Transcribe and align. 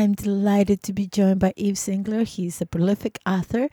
I'm 0.00 0.14
delighted 0.14 0.82
to 0.84 0.94
be 0.94 1.06
joined 1.06 1.40
by 1.40 1.52
Yves 1.58 1.86
Engler. 1.86 2.22
He's 2.24 2.62
a 2.62 2.64
prolific 2.64 3.18
author 3.26 3.68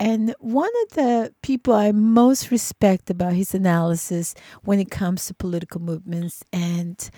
and 0.00 0.34
one 0.40 0.72
of 0.82 0.96
the 0.96 1.32
people 1.42 1.72
I 1.72 1.92
most 1.92 2.50
respect 2.50 3.10
about 3.10 3.34
his 3.34 3.54
analysis 3.54 4.34
when 4.64 4.80
it 4.80 4.90
comes 4.90 5.26
to 5.26 5.34
political 5.34 5.80
movements 5.80 6.42
and 6.52 7.08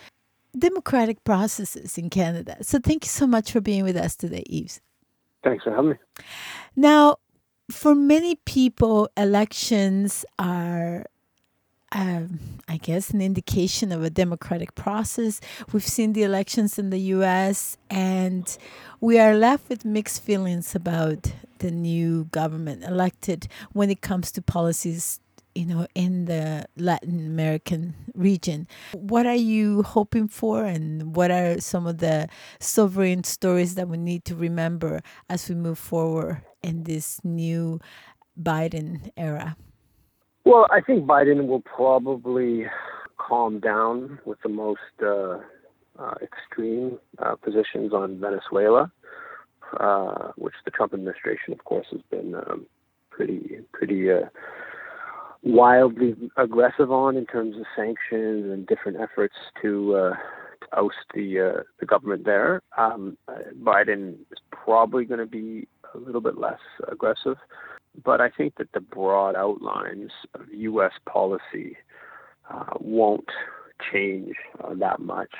democratic 0.59 1.25
processes 1.25 1.97
in 1.97 2.11
Canada. 2.11 2.59
So 2.61 2.79
thank 2.79 3.07
you 3.07 3.09
so 3.09 3.27
much 3.27 3.51
for 3.51 3.63
being 3.63 3.83
with 3.83 3.97
us 3.97 4.15
today, 4.15 4.45
Yves. 4.51 4.83
Thanks 5.43 5.65
for 5.65 5.71
having 5.71 5.93
me. 5.93 5.97
Now, 6.77 7.17
for 7.71 7.95
many 7.95 8.35
people, 8.45 9.09
elections 9.17 10.27
are 10.39 11.07
um, 11.93 12.39
I 12.69 12.77
guess, 12.77 13.11
an 13.11 13.21
indication 13.21 13.91
of 13.91 14.03
a 14.05 14.11
democratic 14.11 14.75
process. 14.75 15.41
We've 15.73 15.87
seen 15.87 16.13
the 16.13 16.23
elections 16.23 16.79
in 16.79 16.91
the 16.91 17.01
US, 17.17 17.77
and 17.91 18.57
we 19.01 19.19
are 19.19 19.35
left 19.35 19.69
with 19.69 19.85
mixed 19.85 20.23
feelings 20.23 20.75
about 20.75 21.33
the 21.59 21.71
new 21.71 22.25
government 22.27 22.85
elected 22.85 23.49
when 23.73 23.91
it 23.91 24.01
comes 24.01 24.31
to 24.33 24.43
policies. 24.43 25.21
You 25.53 25.67
know, 25.67 25.89
in 25.97 26.27
the 26.27 26.65
Latin 26.77 27.27
American 27.27 27.97
region. 28.15 28.69
What 28.93 29.27
are 29.27 29.35
you 29.35 29.83
hoping 29.83 30.29
for, 30.29 30.65
and 30.65 31.17
what 31.17 31.33
are 31.33 31.61
some 31.61 31.89
of 31.89 31.99
the 31.99 32.29
sovereign 32.61 33.25
stories 33.25 33.75
that 33.75 33.89
we 33.89 33.97
need 33.97 34.25
to 34.27 34.37
remember 34.37 35.01
as 35.29 35.49
we 35.49 35.57
move 35.57 35.77
forward 35.77 36.43
in 36.63 36.85
this 36.85 37.21
new 37.25 37.81
Biden 38.41 39.11
era? 39.17 39.57
Well, 40.45 40.67
I 40.71 40.81
think 40.81 41.07
Biden 41.07 41.47
will 41.47 41.61
probably 41.61 42.67
calm 43.19 43.61
down 43.61 44.19
with 44.25 44.39
the 44.43 44.49
most 44.49 44.81
uh, 45.03 45.39
uh, 45.99 46.15
extreme 46.23 46.99
uh, 47.19 47.37
positions 47.37 47.93
on 47.93 48.19
Venezuela, 48.19 48.91
uh, 49.79 50.33
which 50.37 50.55
the 50.65 50.71
Trump 50.71 50.95
administration, 50.95 51.53
of 51.53 51.65
course, 51.65 51.87
has 51.91 52.01
been 52.11 52.35
um, 52.35 52.67
pretty 53.11 53.59
pretty 53.73 54.11
uh, 54.11 54.29
wildly 55.43 56.17
aggressive 56.37 56.91
on 56.91 57.17
in 57.17 57.27
terms 57.27 57.57
of 57.57 57.65
sanctions 57.77 58.51
and 58.51 58.67
different 58.67 58.99
efforts 58.99 59.35
to, 59.61 59.95
uh, 59.95 60.11
to 60.13 60.79
oust 60.79 60.97
the 61.15 61.65
the 61.81 61.87
government 61.87 62.25
there. 62.25 62.63
Um, 62.79 63.19
Biden 63.63 64.15
is 64.31 64.39
probably 64.51 65.05
going 65.05 65.21
to 65.21 65.27
be 65.27 65.69
a 65.95 65.99
little 65.99 66.21
bit 66.23 66.39
less 66.39 66.61
aggressive. 66.89 67.37
But 68.05 68.21
I 68.21 68.31
think 68.31 68.57
that 68.57 68.73
the 68.73 68.81
broad 68.81 69.35
outlines 69.35 70.11
of 70.35 70.43
U.S. 70.53 70.93
policy 71.07 71.77
uh, 72.49 72.75
won't 72.79 73.29
change 73.93 74.35
uh, 74.63 74.75
that 74.75 75.01
much. 75.01 75.31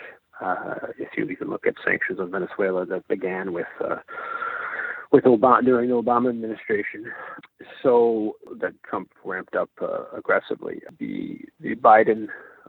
Uh, 0.41 0.87
if 0.99 1.09
you 1.17 1.25
even 1.27 1.51
look 1.51 1.67
at 1.67 1.75
sanctions 1.85 2.19
on 2.19 2.31
Venezuela 2.31 2.87
that 2.87 3.07
began 3.09 3.53
with 3.53 3.67
uh, 3.85 3.97
with 5.13 5.25
Obama 5.25 5.65
during 5.65 5.91
the 5.91 5.97
Obama 5.97 6.31
administration, 6.31 7.07
so 7.83 8.37
that 8.61 8.73
Trump 8.89 9.11
ramped 9.25 9.55
up 9.55 9.71
uh, 9.83 10.05
aggressively. 10.17 10.81
The 10.99 11.41
the 11.61 11.75
Biden 11.75 12.29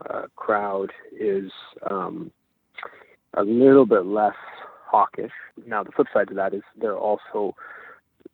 uh, 0.09 0.23
crowd 0.35 0.91
is 1.17 1.51
um, 1.89 2.31
a 3.35 3.43
little 3.43 3.85
bit 3.85 4.05
less 4.05 4.35
hawkish. 4.85 5.31
Now 5.65 5.83
the 5.83 5.91
flip 5.91 6.07
side 6.13 6.27
to 6.29 6.33
that 6.35 6.53
is 6.53 6.63
they're 6.79 6.97
also 6.97 7.55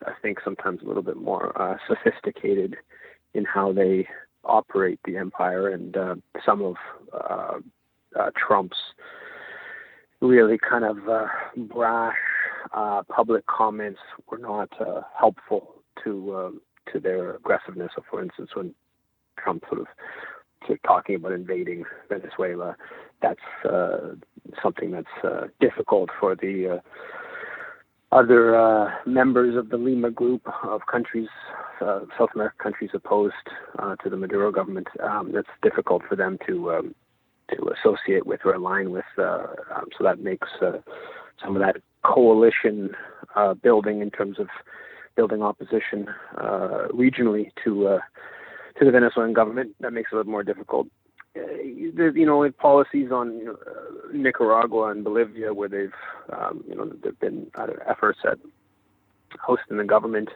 I 0.06 0.14
think 0.22 0.40
sometimes 0.44 0.82
a 0.82 0.86
little 0.86 1.04
bit 1.04 1.18
more 1.18 1.60
uh, 1.60 1.78
sophisticated 1.88 2.76
in 3.34 3.46
how 3.46 3.74
they 3.74 4.08
operate 4.44 5.00
the 5.06 5.18
empire, 5.18 5.70
and 5.70 5.96
uh, 5.98 6.16
some 6.46 6.62
of 6.64 6.76
uh, 7.14 7.60
uh 8.18 8.32
Trump's 8.36 8.78
really 10.22 10.58
kind 10.58 10.86
of 10.86 11.10
uh, 11.10 11.28
brash 11.58 12.16
uh, 12.74 13.04
public 13.04 13.46
comments 13.48 14.00
were 14.30 14.38
not 14.38 14.70
helpful 15.18 15.76
to 16.04 16.60
to 16.92 17.00
their 17.00 17.36
aggressiveness. 17.36 17.92
So, 17.96 18.04
for 18.10 18.22
instance, 18.22 18.52
when 18.54 18.74
Trump 19.38 19.64
sort 19.68 19.82
of 19.82 19.88
talking 20.86 21.16
about 21.16 21.34
invading 21.34 21.84
Venezuela, 22.10 22.76
that's 23.22 23.40
something 24.62 24.92
that's 24.92 25.52
difficult 25.60 26.10
for 26.20 26.36
the 26.36 26.82
other 28.12 28.56
uh, 28.56 28.92
members 29.06 29.56
of 29.58 29.70
the 29.70 29.78
Lima 29.78 30.10
group 30.12 30.42
of 30.64 30.82
countries, 30.90 31.28
uh, 31.82 32.02
South 32.18 32.30
American 32.36 32.58
countries 32.62 32.92
opposed 32.94 33.34
uh, 33.80 33.96
to 33.98 34.10
the 34.10 34.18
Maduro 34.18 34.52
government. 34.52 34.88
Um, 35.04 35.32
that's 35.34 35.48
difficult 35.62 36.04
for 36.08 36.16
them 36.16 36.38
to 36.48 36.72
um, 36.72 36.96
to 37.52 37.72
associate 37.72 38.26
with 38.26 38.42
or 38.46 38.54
align 38.54 38.92
with. 38.92 39.06
Uh, 39.18 39.48
um, 39.76 39.86
so 39.98 40.04
that 40.04 40.20
makes 40.20 40.48
uh, 40.62 40.74
some 41.44 41.56
of 41.56 41.62
that 41.62 41.78
coalition 42.04 42.92
uh, 43.36 43.54
building 43.54 44.02
in 44.02 44.12
terms 44.12 44.40
of 44.40 44.48
building 45.16 45.42
opposition 45.42 46.08
regionally 46.94 47.52
to 47.64 48.00
to 48.80 48.86
the 48.86 48.92
Venezuelan 48.92 49.34
government. 49.34 49.76
That 49.80 49.92
makes 49.92 50.12
it 50.12 50.16
a 50.16 50.18
little 50.20 50.32
more 50.32 50.44
difficult 50.44 50.88
you 52.16 52.26
know, 52.26 52.50
policies 52.52 53.12
on 53.12 53.38
you 53.38 53.46
know, 53.46 53.58
uh, 53.68 54.14
Nicaragua 54.14 54.90
and 54.92 55.04
Bolivia, 55.04 55.54
where 55.54 55.70
they've, 55.70 55.92
um, 56.32 56.64
you 56.68 56.76
know, 56.76 56.92
there've 57.02 57.20
been 57.20 57.52
efforts 57.88 58.20
at 58.30 58.38
hosting 59.42 59.78
the 59.78 59.84
government 59.84 60.30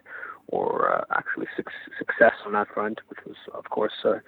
or 0.48 0.94
uh, 0.94 1.04
actually 1.18 1.48
su- 1.56 1.64
success 1.98 2.34
on 2.46 2.54
that 2.54 2.68
front, 2.74 3.00
which 3.08 3.20
was, 3.26 3.38
of 3.54 3.66
course, 3.70 3.94
uh, 4.04 4.20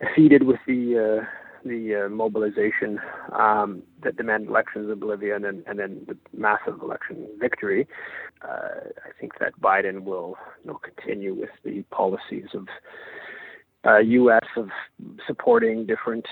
defeated 0.00 0.44
with 0.44 0.58
the 0.66 1.20
uh, 1.22 1.24
the 1.64 2.04
uh, 2.04 2.08
mobilization 2.08 3.00
um, 3.32 3.82
that 4.02 4.16
demanded 4.16 4.48
elections 4.48 4.90
in 4.90 4.98
Bolivia 5.00 5.34
and 5.34 5.44
then, 5.44 5.64
and 5.66 5.78
then 5.78 6.06
the 6.06 6.16
massive 6.36 6.80
election 6.80 7.26
victory. 7.38 7.86
Uh, 8.42 8.90
I 9.04 9.10
think 9.20 9.38
that 9.40 9.60
Biden 9.60 10.04
will, 10.04 10.36
you 10.62 10.70
know, 10.70 10.78
continue 10.78 11.34
with 11.34 11.50
the 11.64 11.82
policies 11.90 12.46
of 12.54 12.68
uh, 13.86 13.98
U.S. 13.98 14.46
of 14.56 14.68
supporting 15.26 15.86
different 15.86 16.26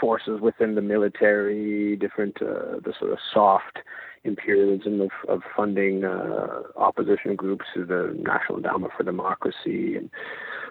forces 0.00 0.40
within 0.40 0.74
the 0.74 0.82
military, 0.82 1.96
different 1.96 2.36
uh, 2.42 2.80
the 2.84 2.92
sort 2.98 3.12
of 3.12 3.18
soft 3.32 3.78
imperialism 4.24 5.00
of, 5.02 5.10
of 5.28 5.42
funding 5.56 6.04
uh, 6.04 6.62
opposition 6.76 7.36
groups 7.36 7.64
to 7.74 7.84
the 7.84 8.14
National 8.18 8.58
Endowment 8.58 8.92
for 8.96 9.02
Democracy 9.04 9.96
and 9.96 10.10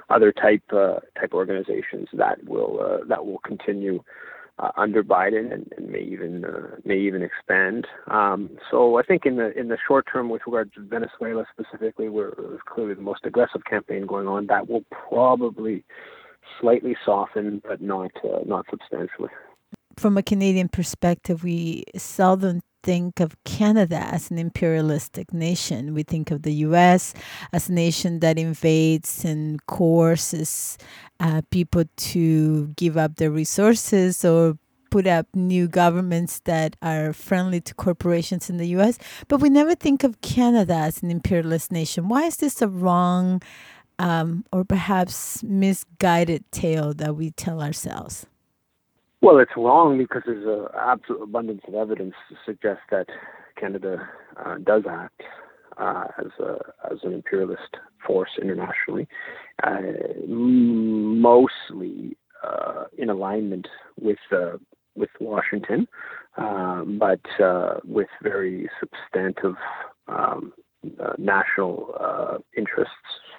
other 0.09 0.31
type 0.31 0.63
uh, 0.71 0.99
type 1.19 1.33
organizations 1.33 2.07
that 2.13 2.43
will 2.45 2.79
uh, 2.81 3.05
that 3.07 3.25
will 3.25 3.39
continue 3.39 4.03
uh, 4.59 4.71
under 4.77 5.03
Biden 5.03 5.51
and, 5.51 5.71
and 5.77 5.89
may 5.89 6.01
even 6.01 6.45
uh, 6.45 6.75
may 6.85 6.97
even 6.97 7.21
expand. 7.23 7.87
Um, 8.07 8.49
so 8.69 8.97
I 8.97 9.03
think 9.03 9.25
in 9.25 9.37
the 9.37 9.57
in 9.57 9.67
the 9.67 9.77
short 9.87 10.05
term, 10.11 10.29
with 10.29 10.41
regard 10.45 10.73
to 10.73 10.81
Venezuela 10.81 11.45
specifically, 11.51 12.09
where 12.09 12.33
clearly 12.65 12.93
the 12.93 13.01
most 13.01 13.21
aggressive 13.25 13.61
campaign 13.69 14.05
going 14.05 14.27
on, 14.27 14.47
that 14.47 14.69
will 14.69 14.83
probably 15.09 15.83
slightly 16.59 16.95
soften, 17.05 17.61
but 17.67 17.81
not 17.81 18.11
uh, 18.23 18.39
not 18.45 18.65
substantially. 18.69 19.29
From 19.97 20.17
a 20.17 20.23
Canadian 20.23 20.69
perspective, 20.69 21.43
we 21.43 21.83
seldom 21.95 22.61
think 22.83 23.19
of 23.19 23.41
Canada 23.45 23.97
as 23.97 24.29
an 24.29 24.37
imperialistic 24.37 25.33
nation. 25.33 25.93
We 25.93 26.03
think 26.03 26.29
of 26.29 26.43
the 26.43 26.53
US 26.67 27.13
as 27.51 27.69
a 27.69 27.73
nation 27.73 28.19
that 28.19 28.37
invades 28.37 29.25
and 29.25 29.65
coerces 29.65 30.77
uh, 31.19 31.41
people 31.49 31.85
to 31.95 32.67
give 32.75 32.97
up 32.97 33.15
their 33.15 33.31
resources 33.31 34.23
or 34.25 34.57
put 34.91 35.07
up 35.07 35.25
new 35.33 35.67
governments 35.67 36.41
that 36.43 36.75
are 36.83 37.13
friendly 37.13 37.59
to 37.61 37.73
corporations 37.73 38.49
in 38.49 38.57
the 38.57 38.67
US. 38.77 38.99
But 39.27 39.39
we 39.39 39.49
never 39.49 39.73
think 39.73 40.03
of 40.03 40.21
Canada 40.21 40.75
as 40.75 41.01
an 41.01 41.09
imperialist 41.09 41.71
nation. 41.71 42.09
Why 42.09 42.25
is 42.25 42.37
this 42.37 42.61
a 42.61 42.67
wrong 42.67 43.41
um, 43.97 44.45
or 44.51 44.63
perhaps 44.63 45.41
misguided 45.41 46.43
tale 46.51 46.93
that 46.95 47.15
we 47.15 47.31
tell 47.31 47.61
ourselves? 47.61 48.27
Well, 49.23 49.37
it's 49.37 49.53
wrong 49.55 49.97
because 49.97 50.23
there's 50.25 50.45
an 50.45 50.67
absolute 50.77 51.23
abundance 51.23 51.61
of 51.65 51.75
evidence 51.75 52.13
to 52.27 52.35
suggest 52.45 52.81
that 52.91 53.07
Canada 53.57 54.05
uh, 54.35 54.55
does 54.57 54.83
act 54.85 55.21
uh, 55.77 56.07
as 56.19 56.27
a 56.41 56.57
as 56.91 56.97
an 57.03 57.13
imperialist 57.13 57.77
force 58.05 58.31
internationally, 58.41 59.07
uh, 59.63 59.79
mostly 60.27 62.17
uh, 62.43 62.87
in 62.97 63.09
alignment 63.09 63.69
with 63.97 64.17
uh, 64.33 64.57
with 64.97 65.09
Washington, 65.21 65.87
um, 66.35 66.99
but 66.99 67.21
uh, 67.41 67.75
with 67.85 68.09
very 68.21 68.69
substantive 68.81 69.55
um, 70.09 70.51
national 71.17 72.43
interests 72.57 72.91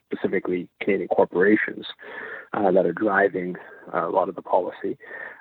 specifically 0.06 0.66
Canadian 0.81 1.08
corporations 1.08 1.84
uh, 2.54 2.70
that 2.70 2.86
are 2.86 2.92
driving 2.92 3.56
a 3.92 4.08
lot 4.08 4.28
of 4.28 4.34
the 4.34 4.42
policy. 4.42 4.96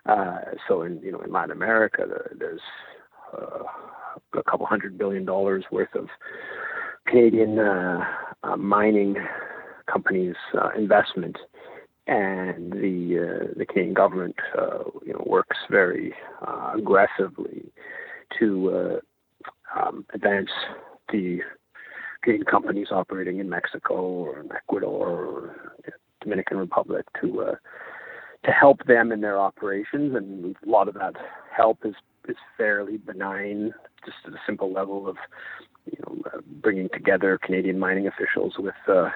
Uh, 0.06 0.38
so 0.68 0.82
in 0.82 1.00
you 1.02 1.12
know 1.12 1.22
in 1.22 1.32
Latin 1.32 1.52
America, 1.52 2.06
there's 2.38 2.62
uh, 3.34 3.64
a 4.38 4.44
couple 4.44 4.66
hundred 4.66 4.98
billion 4.98 5.26
dollars 5.26 5.64
worth 5.72 5.94
of 5.96 6.08
Canadian 7.08 7.60
uh, 7.60 8.04
uh, 8.44 8.58
mining 8.58 9.16
companies' 9.92 10.36
uh, 10.60 10.70
investment, 10.78 11.38
and 12.08 12.72
the 12.74 13.54
the 13.56 13.66
Canadian 13.66 13.94
government 13.94 14.36
you 15.06 15.14
know 15.14 15.24
works 15.26 15.58
very 15.70 16.14
aggressively 16.76 17.72
to 18.40 19.00
um, 19.80 20.06
advance 20.14 20.50
the 21.12 21.40
Canadian 22.24 22.46
companies 22.46 22.88
operating 22.92 23.40
in 23.40 23.50
Mexico 23.50 23.96
or 23.96 24.40
in 24.40 24.50
Ecuador 24.52 25.26
or 25.26 25.74
Dominican 26.24 26.58
Republic 26.58 27.06
to 27.22 27.42
uh, 27.42 27.56
to 28.46 28.52
help 28.52 28.86
them 28.86 29.12
in 29.12 29.22
their 29.22 29.40
operations, 29.40 30.16
and 30.16 30.56
a 30.66 30.70
lot 30.70 30.88
of 30.88 30.96
that 30.96 31.16
help 31.56 31.80
is 31.86 31.96
is 32.28 32.38
fairly 32.58 32.98
benign, 32.98 33.74
just 34.06 34.18
at 34.26 34.34
a 34.34 34.42
simple 34.46 34.72
level 34.72 35.08
of 35.08 35.18
you 35.86 35.98
know 36.00 36.22
uh, 36.34 36.40
bringing 36.62 36.90
together 36.94 37.38
Canadian 37.42 37.80
mining 37.80 38.08
officials 38.08 38.54
with 38.58 38.76
uh, 38.88 39.10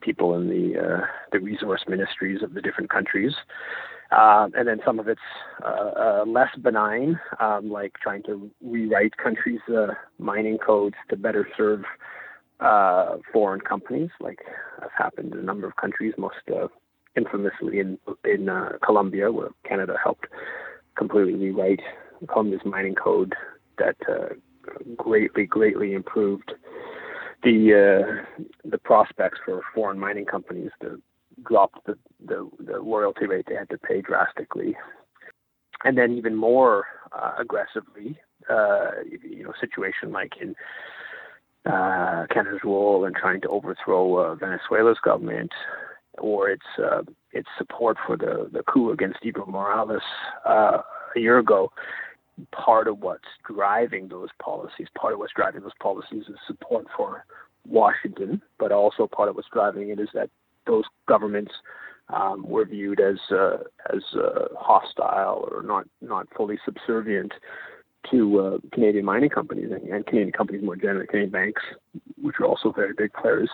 people 0.00 0.34
in 0.34 0.48
the 0.48 0.78
uh, 0.78 1.06
the 1.32 1.40
resource 1.40 1.82
ministries 1.88 2.42
of 2.42 2.54
the 2.54 2.62
different 2.62 2.90
countries. 2.90 3.34
Uh, 4.10 4.48
and 4.54 4.66
then 4.66 4.80
some 4.86 4.98
of 4.98 5.06
it's 5.06 5.20
uh, 5.62 5.90
uh, 5.94 6.24
less 6.26 6.48
benign, 6.62 7.20
um, 7.40 7.70
like 7.70 7.92
trying 8.02 8.22
to 8.22 8.50
rewrite 8.64 9.14
countries' 9.18 9.60
uh, 9.68 9.88
mining 10.18 10.56
codes 10.56 10.94
to 11.10 11.16
better 11.16 11.46
serve 11.58 11.82
uh, 12.60 13.16
foreign 13.32 13.60
companies, 13.60 14.10
like 14.20 14.40
has 14.80 14.90
happened 14.96 15.32
in 15.32 15.38
a 15.38 15.42
number 15.42 15.66
of 15.66 15.76
countries, 15.76 16.14
most 16.18 16.36
uh, 16.54 16.68
infamously 17.16 17.80
in 17.80 17.98
in 18.24 18.48
uh, 18.48 18.72
Colombia, 18.84 19.30
where 19.30 19.50
Canada 19.68 19.96
helped 20.02 20.26
completely 20.96 21.34
rewrite 21.34 21.80
Colombia's 22.28 22.62
mining 22.64 22.94
code 22.94 23.34
that 23.78 23.96
uh, 24.10 24.34
greatly, 24.96 25.46
greatly 25.46 25.94
improved 25.94 26.52
the 27.42 27.74
uh, 27.74 28.48
the 28.64 28.78
prospects 28.78 29.38
for 29.44 29.62
foreign 29.74 29.98
mining 29.98 30.24
companies 30.24 30.70
to 30.82 31.00
drop 31.44 31.70
the, 31.86 31.96
the, 32.26 32.48
the 32.58 32.80
royalty 32.80 33.26
rate 33.26 33.46
they 33.48 33.54
had 33.54 33.70
to 33.70 33.78
pay 33.78 34.00
drastically, 34.00 34.76
and 35.84 35.96
then 35.96 36.12
even 36.12 36.34
more 36.34 36.86
uh, 37.12 37.32
aggressively, 37.38 38.18
uh, 38.50 38.90
you 39.22 39.44
know, 39.44 39.52
situation 39.60 40.10
like 40.10 40.32
in 40.40 40.56
uh, 41.68 42.26
Canada's 42.32 42.60
role 42.64 43.04
in 43.04 43.12
trying 43.14 43.40
to 43.42 43.48
overthrow 43.48 44.16
uh, 44.16 44.34
Venezuela's 44.34 44.98
government 45.04 45.52
or 46.18 46.48
its 46.48 46.64
uh, 46.78 47.02
its 47.32 47.48
support 47.58 47.96
for 48.06 48.16
the, 48.16 48.48
the 48.52 48.62
coup 48.62 48.90
against 48.90 49.22
Evo 49.22 49.46
Morales 49.46 50.02
uh, 50.48 50.78
a 51.14 51.20
year 51.20 51.38
ago. 51.38 51.70
Part 52.52 52.86
of 52.86 53.00
what's 53.00 53.28
driving 53.52 54.08
those 54.08 54.28
policies, 54.40 54.86
part 54.96 55.12
of 55.12 55.18
what's 55.18 55.32
driving 55.34 55.62
those 55.62 55.72
policies 55.80 56.24
is 56.28 56.36
support 56.46 56.86
for 56.96 57.24
Washington, 57.66 58.40
but 58.58 58.72
also 58.72 59.06
part 59.06 59.28
of 59.28 59.34
what's 59.34 59.48
driving 59.52 59.90
it 59.90 59.98
is 59.98 60.08
that 60.14 60.30
those 60.66 60.84
governments 61.06 61.52
um, 62.10 62.44
were 62.46 62.64
viewed 62.64 63.00
as 63.00 63.16
uh, 63.30 63.58
as 63.92 64.02
uh, 64.14 64.46
hostile 64.56 65.48
or 65.50 65.62
not 65.62 65.86
not 66.00 66.26
fully 66.36 66.58
subservient 66.64 67.32
to 68.10 68.40
uh, 68.40 68.58
Canadian 68.72 69.04
mining 69.04 69.30
companies 69.30 69.70
and, 69.70 69.88
and, 69.88 70.06
Canadian 70.06 70.32
companies 70.32 70.62
more 70.62 70.76
generally, 70.76 71.06
Canadian 71.06 71.30
banks, 71.30 71.62
which 72.20 72.36
are 72.40 72.46
also 72.46 72.72
very 72.72 72.92
big 72.96 73.12
players 73.12 73.50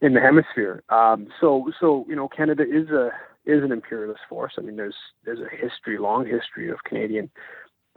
in 0.00 0.14
the 0.14 0.20
hemisphere. 0.20 0.82
Um, 0.88 1.28
so, 1.40 1.70
so 1.80 2.04
you 2.08 2.16
know, 2.16 2.28
Canada 2.28 2.62
is 2.62 2.90
a 2.90 3.10
is 3.46 3.62
an 3.62 3.72
imperialist 3.72 4.20
force. 4.28 4.54
I 4.58 4.62
mean, 4.62 4.76
there's 4.76 4.96
there's 5.24 5.40
a 5.40 5.56
history, 5.56 5.98
long 5.98 6.26
history 6.26 6.70
of 6.70 6.82
Canadian 6.84 7.30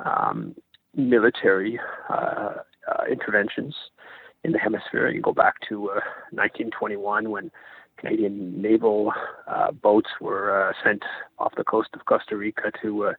um, 0.04 0.56
military 0.96 1.80
uh, 2.10 2.56
uh, 2.88 3.04
interventions 3.10 3.76
in 4.44 4.52
the 4.52 4.60
hemisphere. 4.60 5.10
You 5.10 5.22
go 5.22 5.34
back 5.34 5.56
to 5.70 5.82
1921 6.32 7.26
uh, 7.26 7.30
when 7.30 7.52
Canadian 7.98 8.62
naval 8.62 9.12
uh, 9.48 9.72
boats 9.72 10.10
were 10.22 10.70
uh, 10.70 10.74
sent 10.84 11.04
off 11.40 11.54
the 11.58 11.64
coast 11.64 11.90
of 11.94 12.06
Costa 12.06 12.36
Rica 12.36 12.72
to 12.82 13.14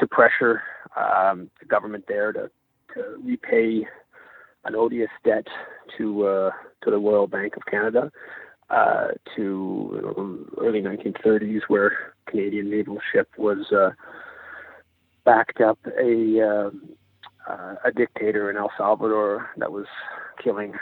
to 0.00 0.06
pressure 0.06 0.62
um, 0.96 1.50
the 1.60 1.66
government 1.66 2.04
there 2.08 2.32
to, 2.32 2.50
to 2.94 3.02
repay 3.24 3.86
an 4.64 4.74
odious 4.74 5.10
debt 5.24 5.46
to 5.98 6.26
uh, 6.26 6.50
to 6.82 6.90
the 6.90 6.98
Royal 6.98 7.26
Bank 7.26 7.56
of 7.56 7.62
Canada 7.66 8.10
uh, 8.70 9.08
to 9.36 10.14
early 10.60 10.80
1930s, 10.80 11.62
where 11.68 12.14
Canadian 12.26 12.70
naval 12.70 12.98
ship 13.12 13.28
was 13.36 13.70
uh, 13.72 13.90
backed 15.24 15.60
up 15.60 15.78
a 16.00 16.40
uh, 16.40 16.70
uh, 17.50 17.74
a 17.84 17.92
dictator 17.92 18.50
in 18.50 18.56
El 18.56 18.70
Salvador 18.76 19.50
that 19.58 19.70
was 19.70 19.86
killing 20.42 20.72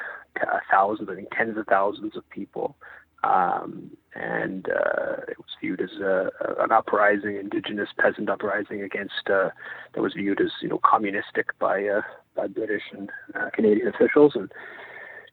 thousands, 0.71 1.09
I 1.11 1.15
think 1.15 1.29
tens 1.37 1.59
of 1.59 1.67
thousands 1.67 2.17
of 2.17 2.29
people. 2.31 2.77
Um, 3.25 3.91
and 4.15 4.69
uh, 4.69 5.23
it 5.29 5.39
was 5.39 5.49
viewed 5.61 5.81
as 5.81 5.91
a, 6.01 6.31
an 6.61 6.73
uprising, 6.73 7.37
indigenous 7.37 7.89
peasant 7.99 8.29
uprising 8.29 8.83
against 8.83 9.31
uh, 9.31 9.49
that 9.95 10.03
was 10.03 10.13
viewed 10.15 10.41
as 10.41 10.51
you 10.61 10.69
know 10.69 10.81
communistic 10.85 11.59
by 11.59 11.85
uh, 11.85 12.03
by 12.37 12.47
British 12.47 12.83
and 12.93 13.11
uh, 13.35 13.49
Canadian 13.55 13.89
officials, 13.89 14.33
and 14.35 14.53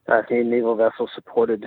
uh, 0.08 0.22
Canadian 0.26 0.50
naval 0.50 0.76
vessels 0.76 1.10
supported 1.14 1.66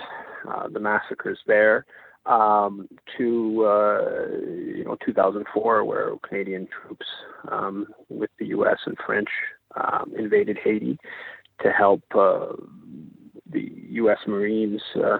uh, 0.49 0.67
the 0.67 0.79
massacres 0.79 1.39
there. 1.47 1.85
Um, 2.25 2.87
to 3.17 3.65
uh, 3.65 4.27
you 4.47 4.85
know 4.85 4.95
2004, 5.05 5.83
where 5.83 6.13
Canadian 6.27 6.67
troops 6.67 7.05
um, 7.51 7.87
with 8.07 8.29
the 8.39 8.45
U.S. 8.47 8.77
and 8.85 8.95
French 9.05 9.27
um, 9.75 10.13
invaded 10.17 10.57
Haiti 10.63 10.97
to 11.61 11.69
help 11.69 12.01
uh, 12.15 12.53
the 13.51 13.69
U.S. 13.89 14.19
Marines 14.25 14.81
uh, 14.95 15.17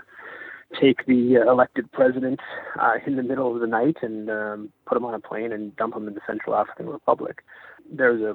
take 0.79 1.05
the 1.05 1.37
uh, 1.37 1.51
elected 1.51 1.91
president 1.91 2.39
uh, 2.79 2.93
in 3.05 3.15
the 3.15 3.23
middle 3.23 3.53
of 3.53 3.61
the 3.61 3.67
night 3.67 3.97
and 4.01 4.29
um, 4.29 4.69
put 4.85 4.97
him 4.97 5.05
on 5.05 5.13
a 5.13 5.19
plane 5.19 5.51
and 5.51 5.75
dump 5.75 5.95
him 5.95 6.07
in 6.07 6.13
the 6.13 6.21
Central 6.27 6.55
African 6.55 6.87
Republic. 6.87 7.43
There's 7.91 8.21
a, 8.21 8.33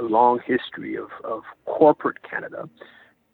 a 0.00 0.02
long 0.02 0.40
history 0.44 0.96
of, 0.96 1.08
of 1.24 1.42
corporate 1.66 2.18
Canada 2.28 2.68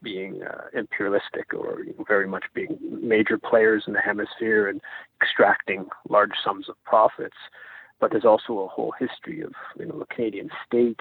being 0.02 0.42
uh, 0.42 0.66
imperialistic 0.74 1.54
or 1.54 1.78
very 2.06 2.28
much 2.28 2.44
being 2.54 2.78
major 2.80 3.38
players 3.38 3.84
in 3.86 3.94
the 3.94 4.00
hemisphere 4.00 4.68
and 4.68 4.80
extracting 5.22 5.86
large 6.08 6.32
sums 6.44 6.68
of 6.68 6.74
profits. 6.84 7.36
But 8.00 8.10
there's 8.10 8.26
also 8.26 8.58
a 8.60 8.68
whole 8.68 8.92
history 8.98 9.40
of 9.40 9.52
you 9.78 9.86
know 9.86 9.98
the 9.98 10.14
Canadian 10.14 10.50
state, 10.66 11.00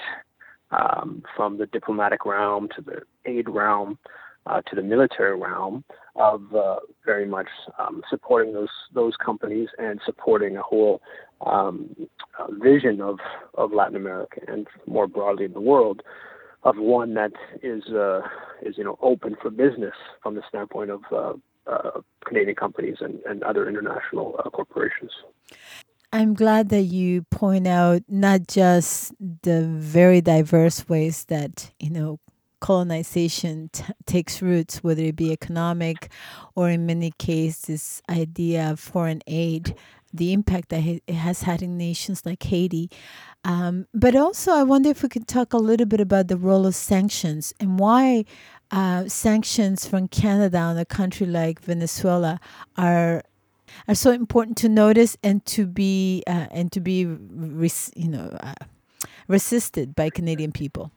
um, 0.72 1.24
from 1.36 1.58
the 1.58 1.66
diplomatic 1.66 2.26
realm 2.26 2.70
to 2.76 2.82
the 2.82 3.02
aid 3.26 3.50
realm, 3.50 3.98
uh, 4.46 4.62
to 4.62 4.76
the 4.76 4.82
military 4.82 5.38
realm 5.38 5.84
of 6.16 6.54
uh, 6.56 6.78
very 7.06 7.26
much 7.26 7.48
um, 7.80 8.04
supporting 8.10 8.54
those 8.54 8.70
those 8.94 9.14
companies 9.24 9.70
and 9.78 10.00
supporting 10.06 10.58
a 10.58 10.62
whole 10.62 11.02
um, 11.46 11.96
uh, 12.40 12.48
vision 12.52 13.02
of, 13.02 13.20
of 13.56 13.74
Latin 13.74 13.96
America 13.96 14.40
and 14.48 14.68
more 14.86 15.08
broadly 15.08 15.46
in 15.46 15.54
the 15.54 15.62
world 15.62 16.02
of 16.64 16.78
one 16.78 17.14
that 17.16 17.32
is 17.62 17.84
uh, 17.94 18.22
is 18.62 18.78
you 18.78 18.84
know 18.84 18.98
open 19.02 19.36
for 19.42 19.50
business 19.50 19.96
from 20.22 20.36
the 20.36 20.44
standpoint 20.48 20.92
of 20.92 21.02
uh, 21.12 21.34
uh, 21.68 22.02
Canadian 22.26 22.56
companies 22.56 22.98
and, 23.02 23.20
and 23.26 23.44
other 23.44 23.68
international 23.68 24.34
corporations. 24.54 25.12
I'm 26.12 26.36
glad 26.36 26.70
that 26.70 26.84
you 26.84 27.24
point 27.24 27.68
out 27.68 28.04
not 28.08 28.48
just 28.48 29.14
the 29.42 29.64
very 29.64 30.22
diverse 30.22 30.88
ways 30.88 31.26
that 31.26 31.72
you 31.80 31.90
know 31.90 32.20
colonization 32.64 33.70
t- 33.74 33.84
takes 34.06 34.42
roots, 34.42 34.82
whether 34.82 35.04
it 35.04 35.18
be 35.18 35.34
economic 35.34 36.10
or 36.56 36.70
in 36.70 36.86
many 36.86 37.12
cases, 37.18 37.62
this 37.64 38.02
idea 38.10 38.72
of 38.72 38.80
foreign 38.80 39.22
aid, 39.28 39.76
the 40.14 40.32
impact 40.32 40.70
that 40.70 40.82
it 40.86 41.14
has 41.14 41.42
had 41.42 41.62
in 41.62 41.78
nations 41.78 42.26
like 42.26 42.42
Haiti. 42.42 42.90
Um, 43.44 43.86
but 43.94 44.16
also, 44.16 44.54
I 44.54 44.64
wonder 44.64 44.90
if 44.90 45.04
we 45.04 45.10
could 45.10 45.28
talk 45.28 45.52
a 45.52 45.58
little 45.58 45.86
bit 45.86 46.00
about 46.00 46.30
the 46.30 46.38
role 46.38 46.66
of 46.66 46.74
sanctions 46.74 47.54
and 47.60 47.78
why 47.78 48.24
uh, 48.72 49.10
sanctions 49.10 49.86
from 49.86 50.08
Canada 50.08 50.60
on 50.60 50.78
a 50.78 50.86
country 50.86 51.28
like 51.28 51.60
Venezuela 51.60 52.40
are 52.78 53.24
are 53.88 53.96
so 53.96 54.12
important 54.12 54.56
to 54.56 54.70
notice 54.70 55.18
and 55.22 55.44
to 55.46 55.66
be 55.66 56.24
uh, 56.28 56.48
and 56.52 56.72
to 56.72 56.80
be 56.80 57.06
res- 57.06 57.92
you 57.96 58.08
know 58.08 58.30
uh, 58.40 58.54
resisted 59.28 59.96
by 59.96 60.10
Canadian 60.10 60.54
people. 60.54 60.92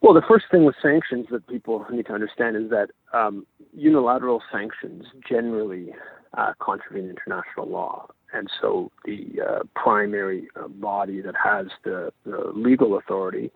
Well, 0.00 0.14
the 0.14 0.22
first 0.28 0.46
thing 0.50 0.64
with 0.64 0.76
sanctions 0.80 1.26
that 1.30 1.46
people 1.48 1.84
need 1.90 2.06
to 2.06 2.12
understand 2.12 2.56
is 2.56 2.70
that 2.70 2.90
um, 3.12 3.46
unilateral 3.74 4.42
sanctions 4.52 5.06
generally 5.28 5.92
uh, 6.36 6.52
contravene 6.60 7.10
international 7.10 7.68
law. 7.68 8.06
And 8.32 8.48
so 8.60 8.92
the 9.04 9.40
uh, 9.42 9.58
primary 9.74 10.48
uh, 10.54 10.68
body 10.68 11.20
that 11.22 11.34
has 11.42 11.66
the, 11.84 12.12
the 12.24 12.52
legal 12.54 12.98
authority 12.98 13.50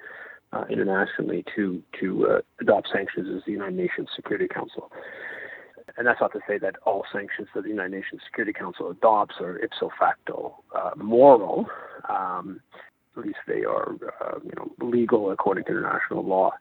uh, 0.53 0.65
internationally 0.69 1.45
to, 1.55 1.83
to 2.01 2.29
uh, 2.29 2.41
adopt 2.61 2.89
sanctions 2.93 3.29
is 3.29 3.43
the 3.47 3.53
United 3.53 3.77
Nations 3.77 4.09
Security 4.17 4.49
Council. 4.49 4.91
and 5.97 6.07
that's 6.07 6.21
not 6.21 6.33
to 6.33 6.41
say 6.49 6.59
that 6.59 6.77
all 6.85 7.05
sanctions 7.13 7.49
that 7.55 7.63
the 7.63 7.69
United 7.71 7.93
Nations 7.93 8.21
Security 8.27 8.53
Council 8.53 8.91
adopts 8.91 9.37
are 9.41 9.59
ipso 9.59 9.91
facto 9.99 10.57
uh, 10.75 10.91
moral. 10.97 11.67
Um, 12.09 12.61
at 13.17 13.25
least 13.25 13.39
they 13.47 13.65
are, 13.65 13.95
uh, 14.21 14.39
you 14.43 14.53
know, 14.57 14.71
legal 14.81 15.31
according 15.31 15.65
to 15.65 15.71
international 15.71 16.25
law. 16.25 16.53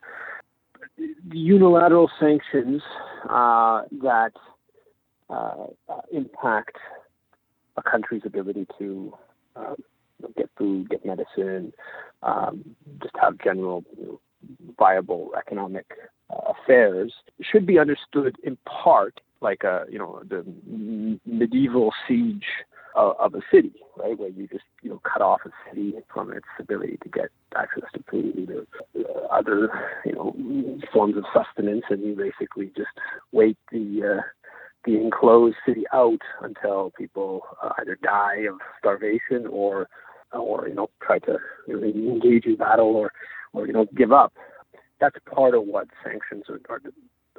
Unilateral 1.31 2.09
sanctions 2.19 2.81
uh, 3.29 3.83
that 4.03 4.33
uh, 5.29 5.67
uh, 5.89 6.01
impact 6.11 6.75
a 7.77 7.81
country's 7.81 8.23
ability 8.25 8.67
to 8.77 9.13
um, 9.55 9.75
get 10.35 10.49
food, 10.57 10.89
get 10.89 11.05
medicine, 11.05 11.71
um, 12.23 12.75
just 13.01 13.15
have 13.19 13.37
general 13.43 13.83
you 13.97 14.05
know, 14.05 14.19
viable 14.77 15.31
economic 15.37 15.85
uh, 16.29 16.51
affairs 16.51 17.13
should 17.41 17.65
be 17.65 17.79
understood 17.79 18.35
in 18.43 18.57
part 18.65 19.19
like 19.41 19.63
a 19.63 19.85
you 19.89 19.97
know 19.97 20.21
the 20.29 20.45
medieval 21.25 21.91
siege 22.07 22.45
of, 22.95 23.15
of 23.19 23.35
a 23.35 23.41
city, 23.51 23.73
right, 23.97 24.17
where 24.17 24.29
you 24.29 24.47
just 24.47 24.63
you 24.81 24.89
know 24.89 25.01
cut 25.03 25.21
off 25.21 25.41
a 25.45 25.49
city 25.69 25.95
from 26.13 26.31
its 26.31 26.45
ability 26.59 26.97
to 27.03 27.09
get 27.09 27.29
access 27.55 27.83
to 27.93 28.03
food 28.09 28.49
or 28.95 29.01
uh, 29.01 29.27
other 29.27 29.69
you 30.05 30.13
know 30.13 30.35
forms 30.93 31.15
of 31.17 31.23
sustenance, 31.33 31.83
and 31.89 32.01
you 32.03 32.15
basically 32.15 32.71
just 32.75 32.89
wait 33.31 33.57
the 33.71 34.17
uh, 34.17 34.21
the 34.85 34.97
enclosed 34.97 35.57
city 35.65 35.83
out 35.93 36.21
until 36.41 36.91
people 36.97 37.41
uh, 37.61 37.71
either 37.79 37.97
die 38.01 38.45
of 38.49 38.55
starvation 38.79 39.47
or 39.47 39.87
or 40.33 40.67
you 40.67 40.75
know 40.75 40.89
try 41.01 41.19
to 41.19 41.37
you 41.67 41.79
know, 41.79 41.83
engage 41.83 42.45
in 42.45 42.55
battle 42.55 42.95
or 42.95 43.11
or 43.53 43.67
you 43.67 43.73
know 43.73 43.85
give 43.95 44.11
up. 44.11 44.33
That's 44.99 45.15
part 45.33 45.55
of 45.55 45.63
what 45.65 45.87
sanctions 46.03 46.43
are 46.49 46.59
are, 46.69 46.81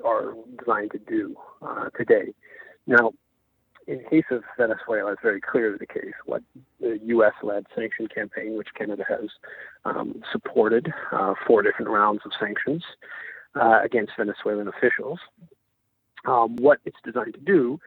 are 0.05 0.35
designed 0.59 0.91
to 0.93 0.99
do 0.99 1.37
uh, 1.63 1.91
today. 1.97 2.35
Now, 2.87 3.13
in 3.87 4.05
case 4.09 4.25
of 4.31 4.43
Venezuela, 4.57 5.13
it's 5.13 5.23
very 5.23 5.41
clearly 5.41 5.77
the 5.79 5.87
case. 5.87 6.15
What 6.25 6.43
the 6.81 6.99
U.S.-led 7.05 7.65
sanction 7.75 8.09
campaign, 8.09 8.57
which 8.57 8.69
Canada 8.77 9.05
has 9.09 9.29
um, 9.85 10.23
supported, 10.31 10.93
uh, 11.11 11.35
four 11.47 11.63
different 11.63 11.91
rounds 11.91 12.21
of 12.25 12.33
sanctions 12.39 12.85
uh, 13.61 13.81
against 13.83 14.13
Venezuelan 14.17 14.69
officials. 14.69 15.19
Um, 16.27 16.57
what 16.57 16.79
it's 16.85 16.97
designed 17.05 17.35
to 17.35 17.41
do 17.41 17.81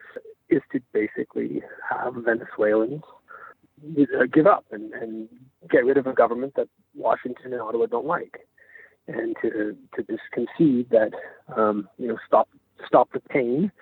is 0.48 0.62
to 0.72 0.80
basically 0.92 1.62
have 1.88 2.14
Venezuelans 2.14 3.02
uh, 3.98 4.26
give 4.32 4.46
up 4.46 4.64
and, 4.70 4.92
and 4.94 5.28
get 5.70 5.84
rid 5.84 5.96
of 5.96 6.06
a 6.06 6.12
government 6.12 6.54
that 6.56 6.68
Washington 6.94 7.52
and 7.52 7.60
Ottawa 7.60 7.86
don't 7.86 8.06
like, 8.06 8.46
and 9.06 9.36
to 9.42 9.76
to 9.94 10.02
just 10.02 10.22
concede 10.32 10.90
that 10.90 11.12
um, 11.56 11.88
you 11.98 12.08
know 12.08 12.16
stop 12.26 12.48
stop 12.86 13.10
the 13.12 13.20
pain. 13.20 13.72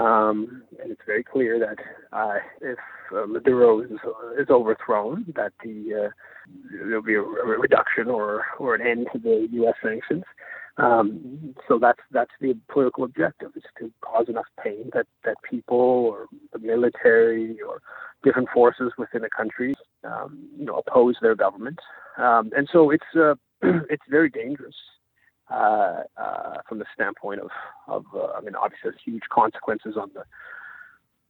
Um, 0.00 0.62
and 0.82 0.92
it's 0.92 1.00
very 1.06 1.24
clear 1.24 1.58
that 1.58 1.78
uh, 2.16 2.38
if 2.60 2.78
uh, 3.12 3.26
Maduro 3.26 3.80
is, 3.80 3.90
is 4.38 4.48
overthrown, 4.50 5.24
that 5.34 5.52
the 5.64 6.06
uh, 6.06 6.10
there'll 6.70 7.02
be 7.02 7.14
a, 7.14 7.22
a 7.22 7.58
reduction 7.58 8.08
or 8.08 8.44
or 8.58 8.74
an 8.74 8.86
end 8.86 9.08
to 9.12 9.18
the 9.18 9.48
U.S. 9.52 9.74
sanctions. 9.82 10.24
Um, 10.76 11.54
so 11.66 11.78
that's 11.80 12.00
that's 12.12 12.30
the 12.40 12.56
political 12.70 13.04
objective 13.04 13.50
is 13.56 13.64
to 13.80 13.90
cause 14.00 14.28
enough 14.28 14.46
pain 14.62 14.90
that 14.94 15.06
that 15.24 15.36
people 15.48 15.76
or 15.76 16.26
the 16.52 16.60
military 16.60 17.60
or 17.62 17.82
different 18.22 18.48
forces 18.54 18.92
within 18.98 19.24
a 19.24 19.30
country, 19.30 19.74
um, 20.04 20.48
you 20.56 20.64
know, 20.64 20.76
oppose 20.76 21.16
their 21.20 21.34
government, 21.34 21.78
um, 22.18 22.50
and 22.56 22.68
so 22.72 22.90
it's 22.90 23.04
uh, 23.16 23.34
it's 23.90 24.04
very 24.08 24.30
dangerous 24.30 24.76
uh, 25.50 26.02
uh, 26.16 26.56
from 26.68 26.78
the 26.78 26.86
standpoint 26.94 27.40
of 27.40 27.50
of 27.86 28.04
uh, 28.14 28.32
I 28.36 28.40
mean, 28.40 28.54
obviously, 28.54 28.90
there's 28.90 29.00
huge 29.04 29.22
consequences 29.32 29.96
on 29.96 30.10
the 30.14 30.24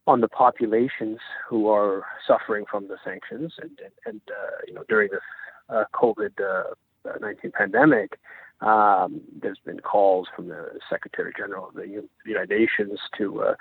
on 0.06 0.20
the 0.20 0.28
populations 0.28 1.18
who 1.48 1.68
are 1.68 2.04
suffering 2.26 2.64
from 2.70 2.88
the 2.88 2.96
sanctions, 3.04 3.54
and 3.60 3.78
and, 4.06 4.20
uh, 4.28 4.56
you 4.66 4.74
know, 4.74 4.84
during 4.88 5.10
this 5.10 5.20
uh, 5.68 5.84
COVID 5.94 6.32
nineteen 7.20 7.52
pandemic. 7.52 8.18
Um, 8.60 9.20
there's 9.40 9.60
been 9.64 9.78
calls 9.78 10.26
from 10.34 10.48
the 10.48 10.70
Secretary 10.90 11.32
General 11.38 11.68
of 11.68 11.74
the 11.74 12.02
United 12.26 12.50
Nations 12.50 12.98
to 13.16 13.40
uh, 13.42 13.54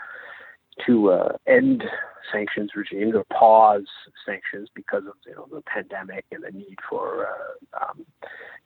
to 0.86 1.12
uh, 1.12 1.34
end 1.48 1.84
sanctions 2.31 2.72
regimes 2.75 3.15
or 3.15 3.24
pause 3.25 3.88
sanctions 4.25 4.69
because 4.74 5.03
of 5.07 5.13
you 5.25 5.34
know 5.34 5.48
the 5.51 5.62
pandemic 5.62 6.25
and 6.31 6.43
the 6.43 6.51
need 6.51 6.77
for 6.89 7.27
uh, 7.27 7.84
um, 7.84 8.05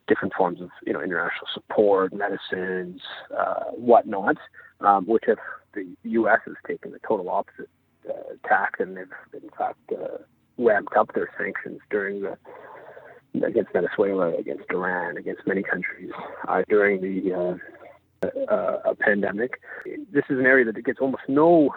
different 0.08 0.34
forms 0.34 0.62
of 0.62 0.70
you 0.86 0.94
know 0.94 1.01
international 1.01 1.48
support, 1.53 2.13
medicines, 2.13 3.01
uh, 3.38 3.65
whatnot, 3.72 4.38
um, 4.82 5.06
which 5.06 5.24
have 5.27 5.38
the 5.74 5.88
U.S. 6.03 6.39
has 6.46 6.56
taken 6.68 6.91
the 6.91 7.00
total 7.08 7.30
opposite 7.30 7.70
uh, 8.10 8.36
tack 8.48 8.74
and 8.80 8.98
they've 8.98 9.41
in 9.41 9.50
fact 9.58 9.80
uh, 9.91 10.18
ramped 10.58 10.96
up 10.98 11.13
their 11.13 11.30
sanctions 11.38 11.80
during 11.89 12.22
the 12.22 12.38
against 13.46 13.72
Venezuela, 13.72 14.36
against 14.38 14.63
Iran, 14.70 15.18
against 15.18 15.48
many 15.48 15.63
countries 15.63 16.12
uh, 16.48 16.63
during 16.68 17.01
the 17.01 17.58
uh, 18.24 18.27
uh, 18.51 18.94
pandemic. 19.00 19.62
This 19.86 20.25
is 20.30 20.38
an 20.38 20.46
area 20.46 20.65
that 20.65 20.84
gets 20.84 21.00
almost 21.00 21.24
no 21.27 21.74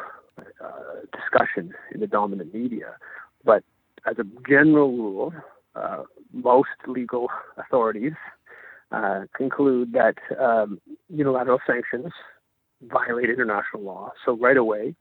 discussion 1.12 1.74
in 1.92 2.00
the 2.00 2.06
dominant 2.06 2.54
media. 2.54 2.96
But 3.44 3.64
as 4.06 4.16
a 4.18 4.24
general 4.48 4.92
rule, 4.92 5.34
uh, 5.74 6.04
most 6.32 6.68
legal 6.86 7.28
authorities 7.56 8.14
uh, 8.92 9.22
conclude 9.36 9.92
that 9.92 10.16
um, 10.38 10.80
unilateral 11.08 11.60
sanctions 11.66 12.12
violate 12.82 13.30
international 13.30 13.82
law. 13.82 14.12
So 14.24 14.36
right 14.36 14.56
away, 14.56 14.94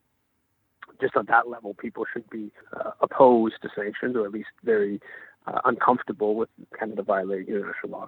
just 1.01 1.15
on 1.15 1.25
that 1.27 1.47
level, 1.47 1.73
people 1.73 2.05
should 2.12 2.29
be 2.29 2.51
uh, 2.75 2.91
opposed 3.01 3.55
to 3.62 3.69
sanctions, 3.75 4.15
or 4.15 4.25
at 4.25 4.31
least 4.31 4.50
very 4.63 5.00
uh, 5.47 5.59
uncomfortable 5.65 6.35
with 6.35 6.50
Canada 6.77 7.03
violating 7.03 7.47
international 7.47 7.91
law. 7.91 8.07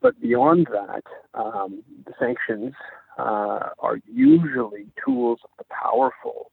But 0.00 0.20
beyond 0.20 0.68
that, 0.72 1.04
um, 1.34 1.82
the 2.04 2.12
sanctions 2.18 2.74
uh, 3.18 3.70
are 3.78 4.00
usually 4.12 4.86
tools 5.04 5.38
of 5.44 5.50
the 5.58 5.64
powerful 5.70 6.50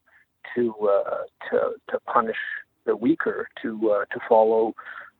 to 0.54 0.74
uh, 0.82 1.24
to 1.50 1.72
to 1.90 2.00
punish 2.06 2.36
the 2.86 2.96
weaker 2.96 3.48
to 3.62 3.90
uh, 3.90 4.04
to 4.12 4.20
follow 4.28 4.74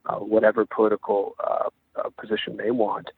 uh, 0.07 0.15
whatever 0.15 0.65
political 0.65 1.35
uh, 1.43 1.69
uh, 1.95 2.09
position 2.19 2.57
they 2.57 2.71
want, 2.71 3.09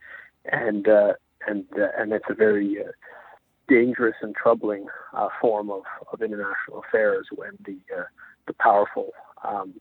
and 0.52 0.88
uh, 0.88 1.14
and 1.48 1.66
and 1.98 2.12
it's 2.12 2.26
a 2.30 2.34
very 2.34 2.78
dangerous 3.70 4.16
and 4.22 4.36
troubling 4.36 4.86
form 5.40 5.72
of, 5.72 5.84
of 6.12 6.22
international 6.22 6.84
affairs 6.88 7.28
when 7.34 7.52
the 7.66 7.78
the 8.48 8.54
powerful 8.54 9.12
um, 9.44 9.74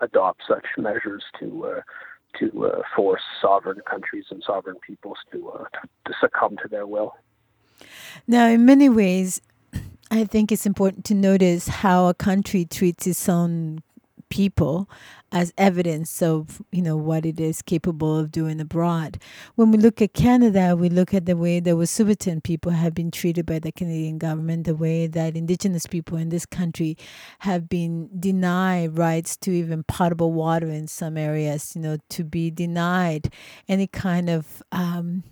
adopt 0.00 0.42
such 0.46 0.66
measures 0.76 1.24
to 1.38 1.82
to 2.38 2.72
force 2.94 3.22
sovereign 3.42 3.80
countries 3.90 4.26
and 4.30 4.42
sovereign 4.46 4.76
peoples 4.86 5.18
to, 5.32 5.38
to 5.72 5.88
to 6.06 6.14
succumb 6.20 6.56
to 6.62 6.68
their 6.68 6.86
will. 6.86 7.14
Now, 8.26 8.46
in 8.48 8.66
many 8.66 8.88
ways, 8.88 9.40
I 10.10 10.24
think 10.24 10.50
it's 10.50 10.66
important 10.66 11.04
to 11.06 11.14
notice 11.14 11.68
how 11.68 12.06
a 12.06 12.14
country 12.14 12.64
treats 12.64 13.06
its 13.06 13.28
own 13.28 13.82
people 14.30 14.88
as 15.32 15.52
evidence 15.58 16.22
of 16.22 16.62
you 16.70 16.82
know 16.82 16.96
what 16.96 17.26
it 17.26 17.38
is 17.40 17.60
capable 17.62 18.16
of 18.16 18.30
doing 18.30 18.60
abroad. 18.60 19.18
When 19.54 19.70
we 19.70 19.78
look 19.78 20.00
at 20.00 20.14
Canada, 20.14 20.76
we 20.76 20.88
look 20.88 21.12
at 21.12 21.26
the 21.26 21.36
way 21.36 21.60
the 21.60 21.72
Wet'suwet'en 21.72 22.42
people 22.42 22.72
have 22.72 22.94
been 22.94 23.10
treated 23.10 23.44
by 23.44 23.58
the 23.58 23.72
Canadian 23.72 24.18
government, 24.18 24.64
the 24.64 24.74
way 24.74 25.06
that 25.06 25.36
Indigenous 25.36 25.86
people 25.86 26.16
in 26.16 26.30
this 26.30 26.46
country 26.46 26.96
have 27.40 27.68
been 27.68 28.08
denied 28.18 28.96
rights 28.96 29.36
to 29.38 29.50
even 29.50 29.82
potable 29.82 30.32
water 30.32 30.68
in 30.68 30.86
some 30.86 31.18
areas. 31.18 31.74
You 31.74 31.82
know, 31.82 31.98
to 32.08 32.24
be 32.24 32.50
denied 32.50 33.32
any 33.68 33.86
kind 33.86 34.30
of 34.30 34.62
um, 34.72 35.24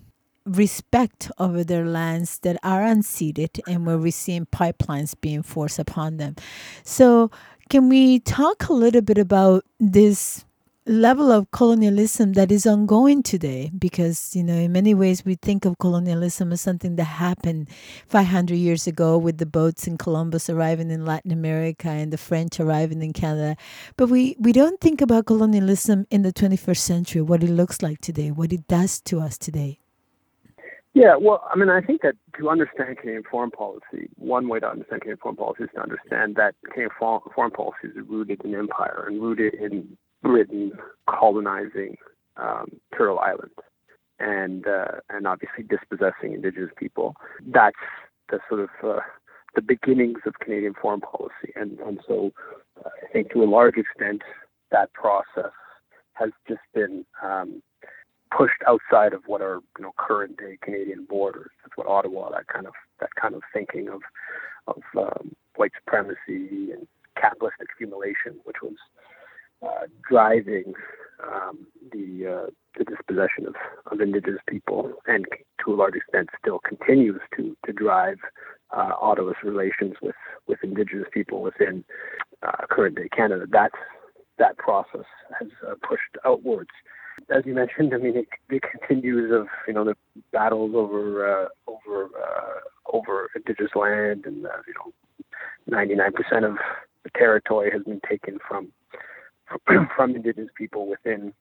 respect 0.47 1.29
over 1.37 1.63
their 1.63 1.85
lands 1.85 2.39
that 2.39 2.57
are 2.63 2.81
unceded 2.81 3.59
and 3.67 3.85
where 3.85 3.97
we're 3.97 4.11
seeing 4.11 4.45
pipelines 4.45 5.13
being 5.19 5.43
forced 5.43 5.79
upon 5.79 6.17
them. 6.17 6.35
So, 6.83 7.29
can 7.69 7.89
we 7.89 8.21
talk 8.21 8.69
a 8.69 8.73
little 8.73 9.01
bit 9.01 9.17
about 9.17 9.65
this 9.77 10.45
level 10.85 11.33
of 11.33 11.51
colonialism 11.51 12.31
that 12.33 12.49
is 12.49 12.65
ongoing 12.65 13.21
today? 13.21 13.69
Because, 13.77 14.33
you 14.37 14.43
know, 14.43 14.53
in 14.53 14.71
many 14.71 14.93
ways 14.93 15.25
we 15.25 15.35
think 15.35 15.65
of 15.65 15.77
colonialism 15.77 16.53
as 16.53 16.61
something 16.61 16.95
that 16.95 17.03
happened 17.03 17.69
500 18.07 18.55
years 18.55 18.87
ago 18.87 19.17
with 19.17 19.37
the 19.37 19.45
boats 19.45 19.85
in 19.85 19.97
Columbus 19.97 20.49
arriving 20.49 20.89
in 20.89 21.05
Latin 21.05 21.33
America 21.33 21.89
and 21.89 22.13
the 22.13 22.17
French 22.17 22.57
arriving 22.57 23.01
in 23.01 23.11
Canada. 23.11 23.57
But 23.97 24.07
we, 24.07 24.37
we 24.39 24.53
don't 24.53 24.79
think 24.79 25.01
about 25.01 25.25
colonialism 25.25 26.07
in 26.09 26.21
the 26.21 26.31
21st 26.31 26.77
century, 26.77 27.21
what 27.21 27.43
it 27.43 27.49
looks 27.49 27.81
like 27.81 27.99
today, 27.99 28.31
what 28.31 28.53
it 28.53 28.65
does 28.69 29.01
to 29.01 29.19
us 29.19 29.37
today. 29.37 29.79
Yeah, 30.97 31.15
well, 31.15 31.43
I 31.53 31.55
mean, 31.55 31.69
I 31.69 31.79
think 31.79 32.01
that 32.01 32.15
to 32.39 32.49
understand 32.49 32.97
Canadian 32.97 33.21
foreign 33.29 33.51
policy, 33.51 34.09
one 34.15 34.47
way 34.47 34.59
to 34.59 34.67
understand 34.67 35.01
Canadian 35.01 35.19
foreign 35.21 35.35
policy 35.35 35.65
is 35.65 35.69
to 35.75 35.81
understand 35.81 36.37
that 36.37 36.55
Canadian 36.63 36.89
foreign 36.99 37.51
policy 37.51 37.89
is 37.89 37.93
rooted 38.09 38.41
in 38.43 38.55
empire 38.55 39.05
and 39.07 39.21
rooted 39.21 39.53
in 39.53 39.95
Britain 40.23 40.71
colonizing 41.07 41.97
um, 42.37 42.79
Turtle 42.97 43.19
Island 43.19 43.51
and 44.19 44.65
uh, 44.65 45.01
and 45.11 45.27
obviously 45.27 45.63
dispossessing 45.69 46.33
Indigenous 46.33 46.71
people. 46.75 47.15
That's 47.45 47.75
the 48.31 48.39
sort 48.49 48.61
of 48.61 48.69
uh, 48.83 49.01
the 49.53 49.61
beginnings 49.61 50.21
of 50.25 50.33
Canadian 50.39 50.73
foreign 50.81 51.01
policy, 51.01 51.53
and 51.55 51.77
and 51.81 51.99
so 52.07 52.31
uh, 52.83 52.89
I 52.89 53.13
think 53.13 53.31
to 53.33 53.43
a 53.43 53.45
large 53.45 53.75
extent 53.77 54.23
that 54.71 54.91
process 54.93 55.53
has 56.13 56.31
just 56.47 56.61
been 56.73 57.05
um, 57.21 57.61
pushed 58.37 58.61
outside 58.67 59.13
of 59.13 59.23
what 59.25 59.41
are 59.41 59.59
you 59.77 59.83
know 59.83 59.93
current 59.97 60.37
day 60.37 60.57
Canadian 60.61 61.05
borders. 61.05 61.51
That's 61.63 61.75
what 61.75 61.87
Ottawa, 61.87 62.29
that 62.31 62.47
kind 62.47 62.67
of 62.67 62.73
that 62.99 63.09
kind 63.19 63.33
of 63.33 63.41
thinking 63.53 63.89
of 63.89 64.01
of 64.67 64.81
um, 64.97 65.35
white 65.55 65.71
supremacy 65.79 66.71
and 66.71 66.87
capitalist 67.19 67.55
accumulation, 67.61 68.39
which 68.43 68.57
was 68.61 68.75
uh, 69.63 69.87
driving 70.07 70.73
um, 71.23 71.65
the 71.91 72.27
uh, 72.27 72.49
the 72.77 72.83
dispossession 72.83 73.47
of, 73.47 73.55
of 73.91 74.01
indigenous 74.01 74.41
people, 74.47 74.93
and 75.07 75.25
to 75.63 75.73
a 75.73 75.75
large 75.75 75.95
extent 75.95 76.29
still 76.39 76.59
continues 76.59 77.21
to 77.35 77.57
to 77.65 77.73
drive 77.73 78.19
uh, 78.71 78.91
Ottawa's 79.01 79.35
relations 79.43 79.95
with 80.01 80.15
with 80.47 80.59
indigenous 80.63 81.07
people 81.11 81.41
within 81.41 81.83
uh, 82.43 82.65
current 82.69 82.95
day 82.97 83.09
Canada. 83.09 83.45
That's 83.49 83.75
that 84.37 84.57
process 84.57 85.05
has 85.39 85.49
uh, 85.67 85.73
pushed 85.87 86.17
outwards. 86.23 86.69
As 87.29 87.43
you 87.45 87.53
mentioned, 87.53 87.93
I 87.93 87.97
mean, 87.97 88.15
it, 88.15 88.27
it 88.49 88.63
continues 88.63 89.31
of 89.33 89.47
you 89.67 89.73
know 89.73 89.83
the 89.83 89.95
battles 90.31 90.71
over 90.73 91.43
uh, 91.43 91.47
over 91.67 92.05
uh, 92.05 92.59
over 92.93 93.29
indigenous 93.35 93.71
land, 93.75 94.25
and 94.25 94.45
uh, 94.45 94.61
you 94.65 94.73
know, 94.73 94.93
99% 95.69 96.49
of 96.49 96.57
the 97.03 97.09
territory 97.17 97.69
has 97.71 97.83
been 97.83 98.01
taken 98.09 98.39
from 98.47 98.71
from 99.95 100.15
indigenous 100.15 100.51
people 100.57 100.87
within 100.87 101.33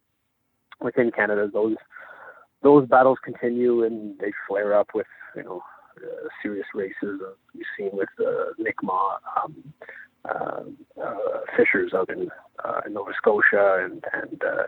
within 0.81 1.13
Canada. 1.13 1.49
Those 1.53 1.77
those 2.63 2.89
battles 2.89 3.19
continue, 3.25 3.85
and 3.85 4.19
they 4.19 4.33
flare 4.49 4.75
up 4.79 4.89
with 4.95 5.07
you 5.37 5.45
know 5.45 5.63
uh, 5.99 6.29
serious 6.43 6.67
races. 6.75 7.21
Uh, 7.25 7.35
you've 7.55 7.67
seen 7.79 7.91
with 7.93 8.09
the 8.19 8.27
uh, 8.29 8.53
Mi'kmaq 8.59 9.19
um, 9.43 9.75
uh, 10.29 10.63
uh, 11.03 11.41
fishers 11.57 11.93
out 11.95 12.11
in, 12.11 12.29
uh, 12.65 12.81
Nova 12.91 13.13
Scotia, 13.17 13.85
and 13.85 14.05
and 14.13 14.43
uh, 14.43 14.65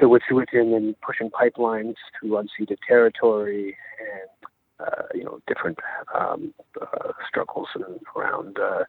the 0.00 0.06
Wet'suwet'en 0.06 0.76
and 0.76 1.00
pushing 1.00 1.30
pipelines 1.30 1.94
through 2.18 2.30
unceded 2.30 2.78
territory, 2.86 3.76
and 4.00 4.88
uh, 4.88 5.02
you 5.14 5.24
know 5.24 5.40
different 5.46 5.78
um, 6.14 6.54
uh, 6.80 7.12
struggles 7.28 7.68
around 8.16 8.58
uh, 8.58 8.84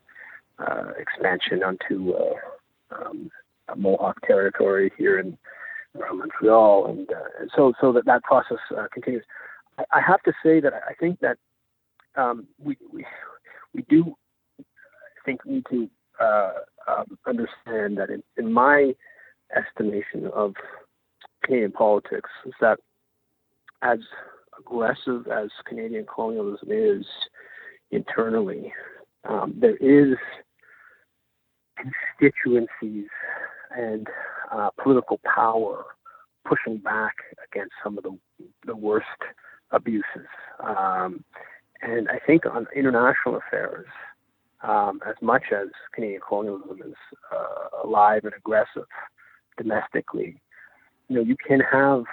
uh, 0.60 0.92
expansion 1.00 1.64
onto 1.64 2.14
uh, 2.14 2.96
um, 2.96 3.32
Mohawk 3.76 4.22
territory 4.26 4.92
here 4.98 5.20
in 5.20 5.38
around 6.00 6.20
Montreal, 6.20 6.86
and, 6.88 7.10
and 7.40 7.50
so 7.56 7.74
so 7.82 7.92
that 7.94 8.06
that 8.06 8.24
process 8.24 8.60
continues. 8.94 9.24
I, 9.78 9.84
I, 9.92 10.02
have 10.02 10.22
to 10.24 10.34
say 10.44 10.60
that 10.60 10.74
I 10.74 10.94
think 10.94 11.20
that 11.22 11.38
um, 12.16 12.48
we, 12.60 12.78
we 12.94 13.06
we 13.74 13.84
do 13.90 14.16
I 14.60 14.64
think 15.26 15.46
need 15.46 15.66
to 15.72 15.90
uh, 16.20 16.52
um, 16.88 17.18
understand 17.26 17.98
that 17.98 18.10
in, 18.10 18.24
in, 18.38 18.52
my 18.52 18.94
estimation 19.56 20.28
of 20.34 20.54
Canadian 21.50 21.72
politics 21.72 22.30
is 22.46 22.54
that 22.62 22.78
as 23.82 23.98
aggressive 24.60 25.28
as 25.28 25.50
Canadian 25.66 26.06
colonialism 26.06 26.68
is 26.72 27.04
internally, 27.90 28.72
um, 29.28 29.56
there 29.60 29.76
is 29.78 30.16
constituencies 31.76 33.08
and 33.76 34.08
uh, 34.52 34.70
political 34.82 35.20
power 35.24 35.86
pushing 36.48 36.78
back 36.78 37.16
against 37.52 37.72
some 37.84 37.98
of 37.98 38.04
the, 38.04 38.16
the 38.68 38.76
worst 38.76 39.08
abuses. 39.72 40.28
Um, 40.60 41.24
and 41.82 42.10
I 42.10 42.20
think 42.28 42.46
on 42.46 42.68
international 42.76 43.38
affairs, 43.38 43.88
um, 44.62 45.00
as 45.08 45.16
much 45.20 45.46
as 45.52 45.70
Canadian 45.96 46.22
colonialism 46.28 46.80
is 46.86 46.96
uh, 47.34 47.88
alive 47.88 48.26
and 48.26 48.34
aggressive 48.38 48.86
domestically, 49.58 50.40
you 51.10 51.16
know, 51.16 51.22
you 51.22 51.36
can 51.36 51.60
have 51.60 52.04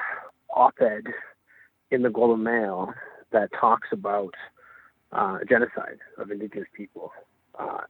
op-ed 0.50 1.04
in 1.90 2.02
the 2.02 2.10
Globe 2.10 2.32
and 2.32 2.44
Mail 2.44 2.92
that 3.32 3.50
talks 3.58 3.88
about 3.92 4.34
uh, 5.12 5.38
genocide 5.48 5.98
of 6.18 6.30
Indigenous 6.30 6.68
people 6.74 7.12
uh, 7.58 7.82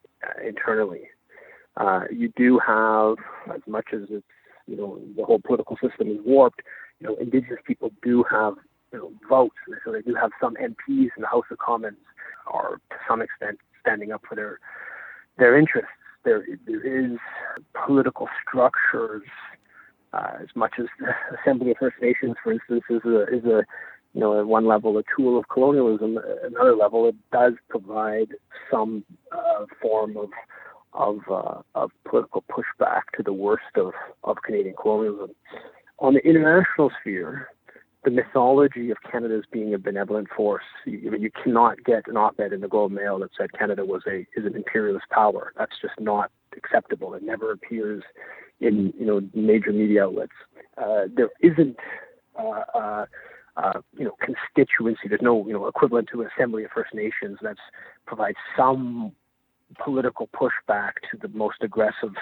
internally 0.44 1.08
uh, 1.76 2.00
you 2.10 2.32
do 2.36 2.58
have, 2.58 3.16
as 3.54 3.60
much 3.66 3.88
as 3.92 4.02
it's, 4.10 4.24
you 4.66 4.76
know, 4.76 4.98
the 5.16 5.24
whole 5.24 5.40
political 5.44 5.76
system 5.76 6.08
is 6.08 6.18
warped, 6.24 6.60
you 7.00 7.06
know, 7.06 7.16
Indigenous 7.16 7.60
people 7.66 7.90
do 8.02 8.24
have, 8.30 8.54
you 8.92 8.98
know, 8.98 9.12
votes. 9.28 9.56
So 9.84 9.92
they 9.92 10.02
do 10.02 10.14
have 10.14 10.30
some 10.40 10.54
MPs 10.54 11.10
in 11.16 11.20
the 11.20 11.26
House 11.26 11.44
of 11.50 11.58
Commons 11.58 11.98
are 12.46 12.76
to 12.90 12.96
some 13.06 13.20
extent 13.20 13.58
standing 13.80 14.12
up 14.12 14.22
for 14.28 14.34
their 14.34 14.58
their 15.38 15.58
interests. 15.58 15.90
There, 16.24 16.44
there 16.66 16.82
is 16.82 17.18
political 17.86 18.28
structures, 18.42 19.22
uh, 20.16 20.42
as 20.42 20.48
much 20.54 20.74
as 20.78 20.86
the 20.98 21.08
Assembly 21.40 21.72
of 21.72 21.76
First 21.78 21.96
Nations, 22.00 22.34
for 22.42 22.52
instance, 22.52 22.82
is 22.88 23.02
a, 23.04 23.22
is 23.24 23.44
a 23.44 23.64
you 24.14 24.20
know, 24.20 24.40
at 24.40 24.46
one 24.46 24.66
level 24.66 24.96
a 24.96 25.02
tool 25.14 25.38
of 25.38 25.48
colonialism. 25.48 26.16
At 26.18 26.52
another 26.52 26.74
level, 26.74 27.06
it 27.06 27.16
does 27.32 27.52
provide 27.68 28.28
some 28.70 29.04
uh, 29.30 29.66
form 29.80 30.16
of 30.16 30.30
of 30.94 31.18
uh, 31.30 31.60
of 31.74 31.90
political 32.08 32.42
pushback 32.50 33.02
to 33.16 33.22
the 33.22 33.32
worst 33.32 33.76
of, 33.76 33.92
of 34.24 34.38
Canadian 34.42 34.74
colonialism. 34.80 35.34
On 35.98 36.14
the 36.14 36.20
international 36.20 36.90
sphere, 37.00 37.48
the 38.04 38.10
mythology 38.10 38.90
of 38.90 38.96
Canada 39.10 39.36
as 39.36 39.44
being 39.52 39.74
a 39.74 39.78
benevolent 39.78 40.28
force, 40.34 40.64
you, 40.86 41.14
you 41.18 41.30
cannot 41.42 41.84
get 41.84 42.06
an 42.06 42.16
op-ed 42.16 42.52
in 42.52 42.60
the 42.60 42.68
Globe 42.68 42.92
Mail 42.92 43.18
that 43.18 43.30
said 43.36 43.52
Canada 43.52 43.84
was 43.84 44.02
a 44.06 44.20
is 44.34 44.46
an 44.46 44.54
imperialist 44.56 45.06
power. 45.10 45.52
That's 45.58 45.78
just 45.82 46.00
not 46.00 46.30
acceptable. 46.56 47.12
It 47.12 47.22
never 47.22 47.52
appears 47.52 48.02
in 48.60 48.92
you 48.98 49.06
know 49.06 49.20
major 49.34 49.72
media 49.72 50.04
outlets. 50.04 50.32
Uh, 50.76 51.02
there 51.14 51.30
isn't. 51.40 51.76
Uh, 52.38 52.62
uh, 52.74 53.06
uh, 53.56 53.80
you 53.96 54.04
know, 54.04 54.14
constituency. 54.20 55.08
There's 55.08 55.22
no, 55.22 55.46
you 55.46 55.54
know, 55.54 55.66
equivalent 55.66 56.10
to 56.12 56.20
an 56.20 56.28
Assembly 56.36 56.64
of 56.64 56.70
First 56.72 56.92
Nations 56.92 57.38
that's 57.40 57.58
provides 58.06 58.36
some 58.54 59.12
political 59.82 60.28
pushback 60.28 60.92
to 61.10 61.16
the 61.20 61.28
most 61.28 61.56
aggressive 61.62 62.14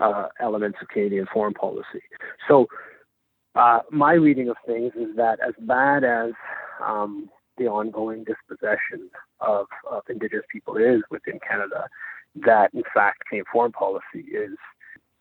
uh, 0.00 0.28
elements 0.40 0.78
of 0.80 0.88
Canadian 0.88 1.26
foreign 1.32 1.54
policy. 1.54 2.02
So, 2.48 2.66
uh, 3.54 3.80
my 3.90 4.14
reading 4.14 4.48
of 4.48 4.56
things 4.66 4.92
is 4.96 5.14
that 5.16 5.38
as 5.46 5.52
bad 5.60 6.04
as 6.04 6.32
um, 6.82 7.28
the 7.58 7.66
ongoing 7.66 8.24
dispossession 8.24 9.10
of, 9.40 9.66
of 9.90 10.02
Indigenous 10.08 10.46
people 10.50 10.76
is 10.76 11.02
within 11.10 11.38
Canada, 11.46 11.86
that 12.46 12.72
in 12.72 12.82
fact 12.94 13.24
Canadian 13.28 13.44
foreign 13.52 13.72
policy 13.72 14.26
is 14.32 14.56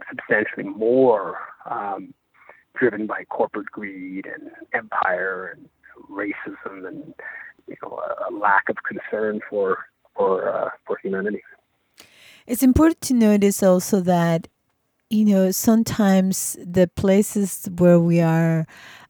substantially 0.09 0.63
more 0.63 1.37
um, 1.69 2.13
driven 2.77 3.07
by 3.07 3.23
corporate 3.25 3.67
greed 3.67 4.25
and 4.25 4.51
empire 4.73 5.55
and 5.55 5.69
racism 6.09 6.87
and 6.87 7.13
you 7.67 7.75
know 7.83 7.99
a, 8.29 8.33
lack 8.33 8.63
of 8.69 8.77
concern 8.83 9.39
for 9.49 9.77
for 10.15 10.49
uh, 10.49 10.69
for 10.85 10.97
humanity. 11.03 11.41
It's 12.47 12.63
important 12.63 13.01
to 13.01 13.13
notice 13.13 13.61
also 13.61 14.01
that 14.01 14.47
you 15.09 15.25
know 15.25 15.51
sometimes 15.51 16.57
the 16.63 16.87
places 16.87 17.69
where 17.77 17.99
we 17.99 18.19
are 18.21 18.65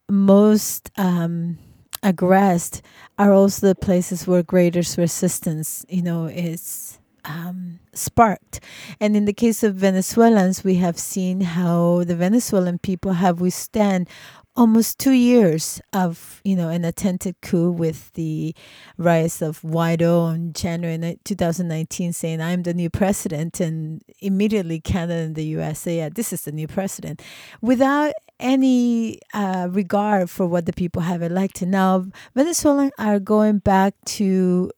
most 0.10 0.92
um, 0.98 1.58
aggressed 2.04 2.82
are 3.18 3.32
also 3.32 3.68
the 3.68 3.76
places 3.76 4.28
where 4.28 4.44
greatest 4.44 4.98
resistance 4.98 5.86
you 5.88 6.02
know 6.02 6.26
is 6.26 7.00
um, 7.26 7.80
sparked. 7.94 8.60
And 9.00 9.16
in 9.16 9.26
the 9.26 9.34
case 9.34 9.64
of 9.64 9.76
Venezuelans, 9.76 10.64
we 10.64 10.76
have 10.76 10.98
seen 10.98 11.42
how 11.42 12.04
the 12.04 12.16
Venezuelan 12.16 12.80
people 12.80 13.14
have 13.14 13.42
withstand 13.42 14.08
almost 14.56 15.00
two 15.00 15.12
years 15.12 15.82
of 15.94 16.42
you 16.44 16.56
know 16.56 16.70
an 16.70 16.84
attempted 16.84 17.36
coup 17.42 17.72
with 17.72 18.12
the 18.14 18.54
rise 18.98 19.42
of 19.42 19.62
Guaido 19.62 20.34
in 20.34 20.54
January 20.54 21.18
2019, 21.24 22.14
saying 22.14 22.42
I'm 22.42 22.64
the 22.64 22.74
new 22.74 22.90
president, 22.90 23.60
and 23.60 24.04
immediately 24.20 24.80
Canada 24.80 25.22
and 25.22 25.36
the 25.36 25.46
U.S. 25.58 25.80
say, 25.80 25.98
yeah, 25.98 26.10
this 26.10 26.34
is 26.34 26.42
the 26.44 26.52
new 26.52 26.68
president, 26.68 27.22
without 27.62 28.14
any 28.42 29.20
uh, 29.34 29.68
regard 29.72 30.30
for 30.30 30.48
what 30.48 30.66
the 30.66 30.74
people 30.74 31.04
have 31.04 31.22
elected. 31.22 31.68
Now, 31.68 32.08
Venezuelans 32.36 32.92
are 32.98 33.20
going 33.20 33.60
back 33.60 33.94
to 34.18 34.72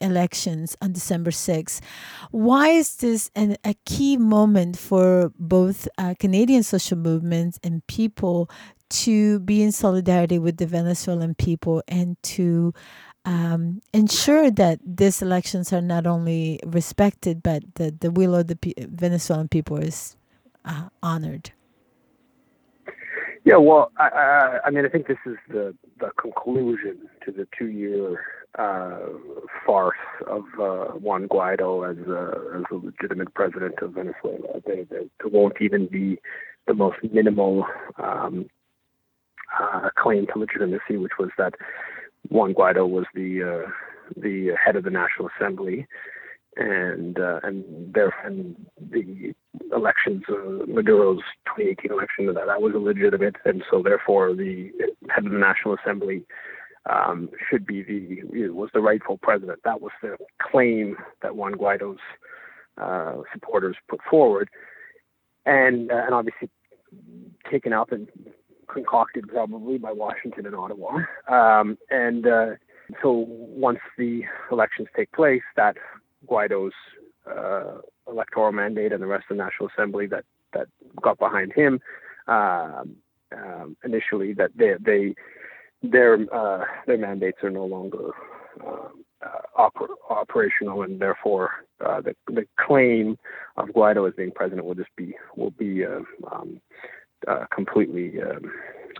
elections 0.00 0.76
on 0.80 0.92
December 0.92 1.32
6th. 1.32 1.80
Why 2.30 2.68
is 2.68 2.96
this 2.96 3.30
an, 3.34 3.56
a 3.64 3.74
key 3.84 4.16
moment 4.16 4.78
for 4.78 5.32
both 5.38 5.88
uh, 5.98 6.14
Canadian 6.18 6.62
social 6.62 6.96
movements 6.96 7.58
and 7.62 7.84
people 7.88 8.48
to 8.90 9.40
be 9.40 9.62
in 9.62 9.72
solidarity 9.72 10.38
with 10.38 10.56
the 10.56 10.66
Venezuelan 10.66 11.34
people 11.34 11.82
and 11.88 12.20
to 12.22 12.72
um, 13.24 13.80
ensure 13.92 14.50
that 14.50 14.80
these 14.84 15.20
elections 15.20 15.72
are 15.72 15.82
not 15.82 16.06
only 16.06 16.60
respected, 16.64 17.42
but 17.42 17.62
that 17.74 18.00
the 18.00 18.10
will 18.10 18.34
of 18.34 18.46
the 18.46 18.56
P- 18.56 18.74
Venezuelan 18.78 19.48
people 19.48 19.76
is 19.76 20.16
uh, 20.64 20.88
honored. 21.02 21.50
Yeah, 23.44 23.56
well, 23.56 23.90
I, 23.98 24.08
I, 24.08 24.58
I 24.66 24.70
mean, 24.70 24.84
I 24.84 24.88
think 24.88 25.06
this 25.06 25.18
is 25.24 25.36
the 25.48 25.74
the 26.00 26.10
conclusion 26.20 27.08
to 27.24 27.32
the 27.32 27.46
two 27.58 27.68
year 27.68 28.20
uh, 28.58 28.98
farce 29.64 29.96
of 30.26 30.44
uh, 30.60 30.92
Juan 30.98 31.28
Guaido 31.28 31.88
as 31.88 31.96
a, 32.08 32.58
as 32.58 32.64
a 32.70 32.74
legitimate 32.74 33.32
president 33.34 33.74
of 33.80 33.92
Venezuela. 33.92 34.60
There, 34.66 34.84
there, 34.84 35.04
there 35.20 35.30
won't 35.30 35.56
even 35.60 35.86
be 35.86 36.18
the 36.66 36.74
most 36.74 36.98
minimal 37.12 37.64
um, 37.96 38.46
uh, 39.58 39.90
claim 39.96 40.26
to 40.26 40.38
legitimacy, 40.38 40.96
which 40.96 41.18
was 41.18 41.30
that 41.38 41.54
Juan 42.28 42.54
Guaido 42.54 42.88
was 42.88 43.06
the 43.14 43.42
uh, 43.66 43.70
the 44.16 44.54
head 44.62 44.76
of 44.76 44.84
the 44.84 44.90
National 44.90 45.28
Assembly, 45.36 45.86
and 46.56 47.18
uh, 47.18 47.40
and 47.42 47.94
there 47.94 48.14
and 48.24 48.56
the 48.90 49.34
elections, 49.72 50.22
uh, 50.28 50.66
Maduro's 50.66 51.22
2018 51.46 51.92
election, 51.92 52.26
that 52.26 52.46
that 52.46 52.60
was 52.60 52.74
illegitimate, 52.74 53.36
and 53.44 53.62
so 53.70 53.82
therefore 53.82 54.34
the 54.34 54.70
head 55.10 55.24
of 55.26 55.32
the 55.32 55.38
National 55.38 55.76
Assembly 55.82 56.24
um, 56.88 57.30
should 57.48 57.66
be 57.66 57.82
the 57.82 58.48
was 58.50 58.70
the 58.74 58.80
rightful 58.80 59.18
president. 59.18 59.60
That 59.64 59.80
was 59.80 59.92
the 60.02 60.16
claim 60.40 60.96
that 61.22 61.36
Juan 61.36 61.54
Guaido's 61.54 61.98
uh, 62.76 63.22
supporters 63.32 63.76
put 63.88 64.00
forward, 64.08 64.50
and 65.46 65.90
uh, 65.90 66.02
and 66.04 66.14
obviously 66.14 66.50
taken 67.50 67.72
up 67.72 67.92
and 67.92 68.08
concocted 68.72 69.28
probably 69.28 69.78
by 69.78 69.92
Washington 69.92 70.46
and 70.46 70.54
Ottawa. 70.54 71.00
Um, 71.28 71.78
and 71.90 72.26
uh, 72.26 72.46
so 73.02 73.26
once 73.28 73.80
the 73.96 74.22
elections 74.50 74.88
take 74.96 75.10
place, 75.12 75.42
that 75.56 75.76
Guaido's 76.26 76.72
uh, 77.26 77.78
electoral 78.06 78.52
mandate 78.52 78.92
and 78.92 79.02
the 79.02 79.06
rest 79.06 79.24
of 79.30 79.36
the 79.36 79.42
National 79.42 79.68
Assembly 79.76 80.06
that 80.06 80.24
that 80.54 80.66
got 81.02 81.18
behind 81.18 81.52
him 81.52 81.80
uh, 82.26 82.82
um, 83.36 83.76
initially 83.84 84.32
that 84.34 84.50
they 84.56 84.74
they 84.80 85.14
their 85.82 86.18
uh, 86.32 86.64
their 86.86 86.98
mandates 86.98 87.38
are 87.42 87.50
no 87.50 87.64
longer 87.64 88.10
um, 88.66 89.04
uh, 89.24 89.68
oper- 89.68 89.94
operational, 90.10 90.82
and 90.82 91.00
therefore 91.00 91.50
uh, 91.84 92.00
the 92.00 92.14
the 92.28 92.46
claim 92.58 93.18
of 93.56 93.68
Guaido 93.68 94.08
as 94.08 94.14
being 94.14 94.32
president 94.32 94.66
will 94.66 94.74
just 94.74 94.94
be 94.96 95.14
will 95.36 95.50
be 95.52 95.84
uh, 95.84 96.00
um, 96.32 96.60
uh, 97.26 97.46
completely 97.54 98.20
um, 98.22 98.50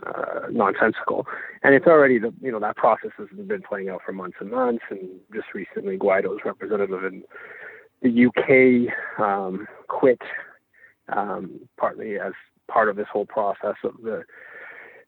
uh, 0.05 0.47
nonsensical. 0.51 1.27
And 1.63 1.75
it's 1.75 1.87
already 1.87 2.19
the 2.19 2.33
you 2.41 2.51
know 2.51 2.59
that 2.59 2.75
process 2.77 3.11
has 3.17 3.27
been 3.29 3.61
playing 3.61 3.89
out 3.89 4.01
for 4.05 4.13
months 4.13 4.37
and 4.39 4.51
months. 4.51 4.83
And 4.89 5.19
just 5.33 5.47
recently, 5.53 5.97
Guaido's 5.97 6.39
representative 6.45 7.03
in 7.03 7.23
the 8.01 8.25
UK 8.27 9.21
um, 9.21 9.67
quit 9.87 10.21
um, 11.09 11.61
partly 11.77 12.19
as 12.19 12.33
part 12.69 12.89
of 12.89 12.95
this 12.95 13.07
whole 13.11 13.25
process 13.25 13.75
of 13.83 13.95
the 14.03 14.23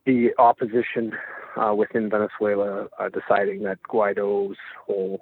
the 0.05 0.29
opposition 0.39 1.13
uh, 1.55 1.73
within 1.75 2.09
Venezuela 2.09 2.87
uh, 2.99 3.09
deciding 3.09 3.63
that 3.63 3.77
Guaido's 3.83 4.57
whole 4.85 5.21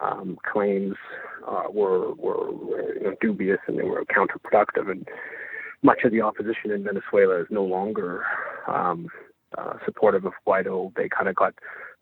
um, 0.00 0.38
claims 0.50 0.96
were 1.72 2.12
were, 2.14 2.52
were 2.52 2.94
you 2.94 3.04
know, 3.04 3.14
dubious 3.20 3.58
and 3.66 3.78
they 3.78 3.84
were 3.84 4.04
counterproductive 4.04 4.90
and 4.90 5.08
much 5.82 6.00
of 6.04 6.12
the 6.12 6.20
opposition 6.20 6.70
in 6.70 6.84
Venezuela 6.84 7.40
is 7.40 7.46
no 7.50 7.64
longer 7.64 8.24
um, 8.66 9.08
uh, 9.56 9.74
supportive 9.84 10.24
of 10.24 10.32
Guaido. 10.46 10.92
They 10.94 11.08
kind 11.08 11.28
of 11.28 11.36
got 11.36 11.54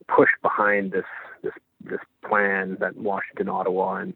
pushed 0.07 0.35
behind 0.41 0.91
this 0.91 1.05
this 1.43 1.53
this 1.83 1.99
plan 2.27 2.77
that 2.79 2.97
Washington, 2.97 3.49
Ottawa, 3.49 3.97
and 3.97 4.13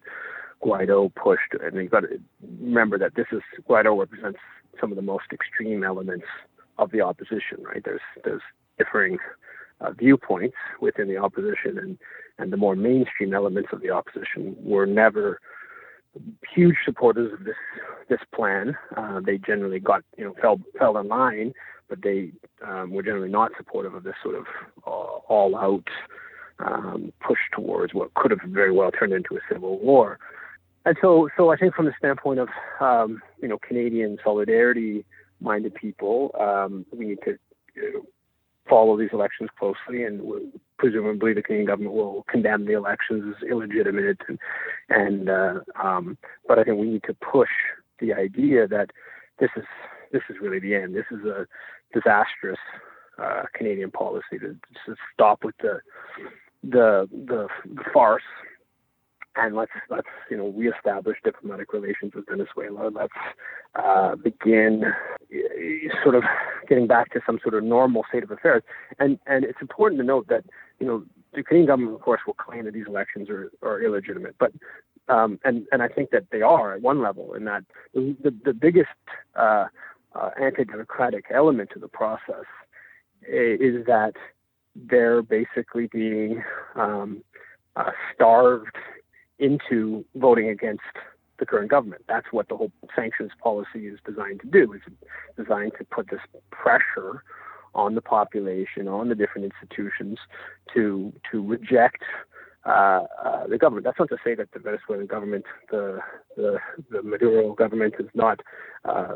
Guaido 0.63 1.13
pushed. 1.13 1.53
And 1.61 1.75
you've 1.75 1.91
got 1.91 2.01
to 2.01 2.19
remember 2.59 2.97
that 2.97 3.15
this 3.15 3.27
is 3.31 3.41
Guaido 3.69 3.97
represents 3.97 4.39
some 4.79 4.91
of 4.91 4.95
the 4.95 5.01
most 5.01 5.25
extreme 5.31 5.83
elements 5.83 6.25
of 6.77 6.91
the 6.91 7.01
opposition. 7.01 7.63
Right? 7.63 7.83
There's 7.83 8.01
there's 8.23 8.41
differing 8.77 9.17
uh, 9.79 9.91
viewpoints 9.91 10.57
within 10.79 11.07
the 11.07 11.17
opposition, 11.17 11.77
and 11.77 11.97
and 12.39 12.51
the 12.51 12.57
more 12.57 12.75
mainstream 12.75 13.33
elements 13.33 13.69
of 13.71 13.81
the 13.81 13.91
opposition 13.91 14.55
were 14.59 14.85
never 14.85 15.39
huge 16.53 16.75
supporters 16.85 17.33
of 17.33 17.45
this 17.45 17.55
this 18.09 18.19
plan. 18.33 18.77
Uh, 18.95 19.19
they 19.19 19.37
generally 19.37 19.79
got 19.79 20.03
you 20.17 20.23
know 20.23 20.33
fell 20.41 20.59
fell 20.77 20.97
in 20.97 21.07
line, 21.07 21.53
but 21.89 22.01
they 22.01 22.31
um, 22.65 22.91
were 22.91 23.03
generally 23.03 23.29
not 23.29 23.51
supportive 23.57 23.93
of 23.93 24.03
this 24.03 24.15
sort 24.23 24.35
of 24.35 24.45
uh, 24.85 24.89
all 24.89 25.55
out 25.55 25.87
um, 26.59 27.11
push 27.25 27.39
towards 27.53 27.93
what 27.93 28.13
could 28.15 28.31
have 28.31 28.41
very 28.45 28.71
well 28.71 28.91
turned 28.91 29.13
into 29.13 29.35
a 29.35 29.39
civil 29.51 29.79
war. 29.79 30.19
And 30.85 30.97
so, 31.01 31.29
so 31.37 31.51
I 31.51 31.57
think 31.57 31.75
from 31.75 31.85
the 31.85 31.93
standpoint 31.97 32.39
of 32.39 32.49
um, 32.79 33.21
you 33.41 33.47
know 33.47 33.57
Canadian 33.57 34.17
solidarity 34.23 35.05
minded 35.39 35.73
people, 35.75 36.35
um, 36.39 36.85
we 36.91 37.05
need 37.05 37.19
to 37.25 37.37
you 37.75 37.93
know, 37.93 38.05
follow 38.69 38.97
these 38.97 39.09
elections 39.13 39.49
closely, 39.57 40.03
and 40.03 40.21
presumably 40.81 41.31
the 41.31 41.43
Canadian 41.43 41.67
government 41.67 41.93
will 41.93 42.25
condemn 42.27 42.65
the 42.65 42.73
elections 42.73 43.35
as 43.37 43.47
illegitimate. 43.47 44.17
And, 44.27 44.39
and 44.89 45.29
uh, 45.29 45.59
um, 45.81 46.17
but 46.47 46.57
I 46.57 46.63
think 46.63 46.79
we 46.79 46.89
need 46.89 47.03
to 47.03 47.13
push 47.13 47.51
the 47.99 48.13
idea 48.13 48.67
that 48.67 48.89
this 49.39 49.51
is 49.55 49.63
this 50.11 50.23
is 50.27 50.37
really 50.41 50.59
the 50.59 50.73
end. 50.73 50.95
This 50.95 51.05
is 51.11 51.23
a 51.23 51.45
disastrous 51.93 52.57
uh, 53.21 53.43
Canadian 53.53 53.91
policy 53.91 54.39
to, 54.39 54.57
to 54.85 54.95
stop 55.13 55.43
with 55.43 55.55
the 55.61 55.81
the 56.63 57.07
the, 57.11 57.47
the 57.75 57.83
farce 57.93 58.23
and 59.35 59.55
let's 59.55 59.71
let's 59.89 60.07
you 60.29 60.37
know 60.37 60.49
reestablish 60.49 61.17
diplomatic 61.23 61.73
relations 61.73 62.13
with 62.13 62.25
Venezuela. 62.27 62.89
Let's 62.89 63.13
uh, 63.75 64.15
begin 64.15 64.83
uh, 64.83 66.03
sort 66.03 66.15
of 66.15 66.23
getting 66.67 66.87
back 66.87 67.11
to 67.13 67.21
some 67.25 67.39
sort 67.41 67.55
of 67.55 67.63
normal 67.63 68.03
state 68.09 68.23
of 68.23 68.31
affairs. 68.31 68.63
And 68.99 69.19
and 69.25 69.45
it's 69.45 69.61
important 69.61 69.99
to 70.01 70.05
note 70.05 70.27
that 70.27 70.43
you 70.81 70.87
know 70.87 71.05
the 71.33 71.43
Canadian 71.43 71.67
government, 71.67 71.95
of 71.95 72.01
course, 72.01 72.21
will 72.27 72.33
claim 72.33 72.65
that 72.65 72.73
these 72.73 72.87
elections 72.87 73.29
are, 73.29 73.51
are 73.61 73.81
illegitimate, 73.81 74.35
but 74.39 74.51
um, 75.07 75.39
and 75.45 75.65
and 75.71 75.81
I 75.81 75.87
think 75.87 76.09
that 76.09 76.25
they 76.31 76.41
are 76.41 76.73
at 76.73 76.81
one 76.81 77.01
level, 77.01 77.33
in 77.35 77.45
that 77.45 77.63
the 77.93 78.15
the, 78.23 78.35
the 78.43 78.53
biggest 78.53 78.89
uh, 79.35 79.67
uh, 80.15 80.29
anti-democratic 80.41 81.25
element 81.33 81.69
to 81.73 81.79
the 81.79 81.87
process 81.87 82.45
is 83.21 83.85
that 83.85 84.13
they're 84.75 85.21
basically 85.21 85.87
being 85.87 86.43
um, 86.75 87.23
uh, 87.75 87.91
starved 88.13 88.75
into 89.37 90.03
voting 90.15 90.49
against 90.49 90.81
the 91.39 91.45
current 91.45 91.69
government. 91.69 92.03
That's 92.07 92.27
what 92.31 92.49
the 92.49 92.57
whole 92.57 92.71
sanctions 92.95 93.31
policy 93.41 93.87
is 93.87 93.99
designed 94.05 94.41
to 94.41 94.47
do. 94.47 94.73
It's 94.73 94.85
designed 95.37 95.73
to 95.77 95.83
put 95.85 96.09
this 96.09 96.21
pressure 96.51 97.23
on 97.73 97.95
the 97.95 98.01
population, 98.01 98.87
on 98.87 99.09
the 99.09 99.15
different 99.15 99.45
institutions, 99.45 100.17
to 100.73 101.13
to 101.31 101.45
reject 101.45 102.03
uh, 102.65 103.05
uh, 103.23 103.47
the 103.47 103.57
government. 103.57 103.85
That's 103.85 103.99
not 103.99 104.09
to 104.09 104.17
say 104.23 104.35
that 104.35 104.51
the 104.51 104.59
Venezuelan 104.59 105.07
government, 105.07 105.45
the 105.71 105.99
the, 106.35 106.59
the 106.89 107.01
Maduro 107.01 107.53
government, 107.53 107.95
has 107.97 108.07
not 108.13 108.41
uh, 108.85 109.15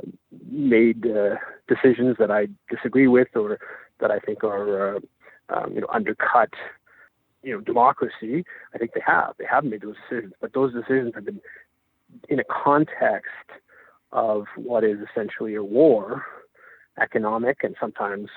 made 0.50 1.06
uh, 1.06 1.36
decisions 1.68 2.18
that 2.20 2.32
I 2.32 2.48
disagree 2.70 3.08
with 3.08 3.30
or 3.36 3.60
that 4.00 4.12
I 4.12 4.20
think 4.20 4.44
are 4.44 4.96
uh, 4.96 5.00
um, 5.50 5.74
you 5.74 5.82
know 5.82 5.88
undercut 5.92 6.54
you 7.44 7.54
know 7.54 7.62
democracy. 7.62 8.44
I 8.74 8.78
think 8.78 8.94
they 8.94 9.04
have. 9.06 9.36
They 9.38 9.46
have 9.46 9.64
made 9.64 9.82
those 9.82 9.96
decisions, 10.10 10.34
but 10.42 10.54
those 10.54 10.74
decisions 10.74 11.14
have 11.16 11.26
been 11.26 11.42
in 12.30 12.40
a 12.40 12.44
context 12.46 13.50
of 14.12 14.46
what 14.56 14.84
is 14.84 14.98
essentially 15.12 15.56
a 15.56 15.64
war, 15.64 16.26
economic 17.02 17.64
and 17.64 17.76
sometimes 17.80 18.30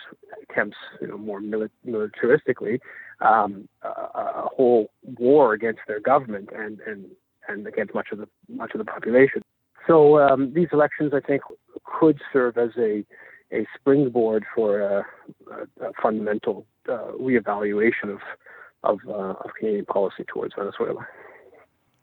attempts, 0.43 0.77
you 1.01 1.07
know, 1.07 1.19
more 1.19 1.41
mili- 1.41 1.71
militaristically, 1.87 2.81
um, 3.21 3.69
a, 3.83 3.89
a 3.89 4.49
whole 4.55 4.91
war 5.19 5.53
against 5.53 5.81
their 5.87 6.01
government 6.01 6.51
and 6.55 6.81
and 6.81 7.07
and 7.49 7.67
against 7.67 7.95
much 7.95 8.09
of 8.13 8.19
the 8.19 8.29
much 8.49 8.73
of 8.75 8.79
the 8.79 8.85
population. 8.85 9.43
So 9.87 10.19
um, 10.19 10.53
these 10.55 10.69
elections, 10.73 11.13
I 11.15 11.21
think, 11.21 11.43
could 11.85 12.21
serve 12.33 12.59
as 12.59 12.71
a 12.79 13.05
a 13.53 13.67
springboard 13.79 14.45
for 14.55 14.81
a, 14.81 15.07
a, 15.81 15.93
fundamental 16.03 16.67
uh, 16.89 17.13
reevaluation 17.19 18.11
of 18.11 18.19
of, 18.85 19.01
uh, 19.09 19.13
of 19.13 19.51
Canadian 19.59 19.87
policy 19.87 20.25
towards 20.29 20.55
Venezuela. 20.57 21.07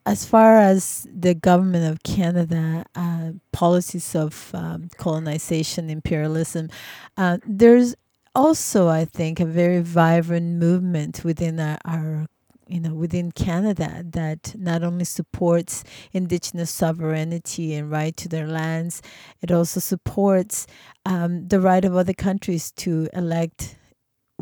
As 0.08 0.24
far 0.24 0.58
as 0.60 1.08
the 1.12 1.34
government 1.34 1.92
of 1.92 2.04
Canada 2.04 2.86
uh, 2.96 3.32
policies 3.52 4.14
of 4.16 4.52
um, 4.54 4.90
colonization, 4.98 5.90
imperialism, 5.90 6.70
uh, 7.18 7.40
there's 7.48 7.96
also, 8.36 8.88
I 8.88 9.06
think, 9.06 9.40
a 9.40 9.46
very 9.46 9.82
vibrant 9.82 10.60
movement 10.60 11.24
within 11.24 11.60
our, 11.60 11.80
our 11.86 12.28
you 12.68 12.80
know 12.80 12.94
within 12.94 13.32
Canada 13.32 14.04
that 14.06 14.54
not 14.58 14.84
only 14.84 15.06
supports 15.06 15.84
indigenous 16.14 16.72
sovereignty 16.72 17.74
and 17.74 17.90
right 17.90 18.16
to 18.18 18.28
their 18.30 18.48
lands, 18.48 19.02
it 19.42 19.52
also 19.52 19.80
supports 19.80 20.68
um, 21.06 21.48
the 21.48 21.60
right 21.60 21.84
of 21.86 21.96
other 21.96 22.14
countries 22.14 22.72
to 22.72 23.08
elect 23.14 23.76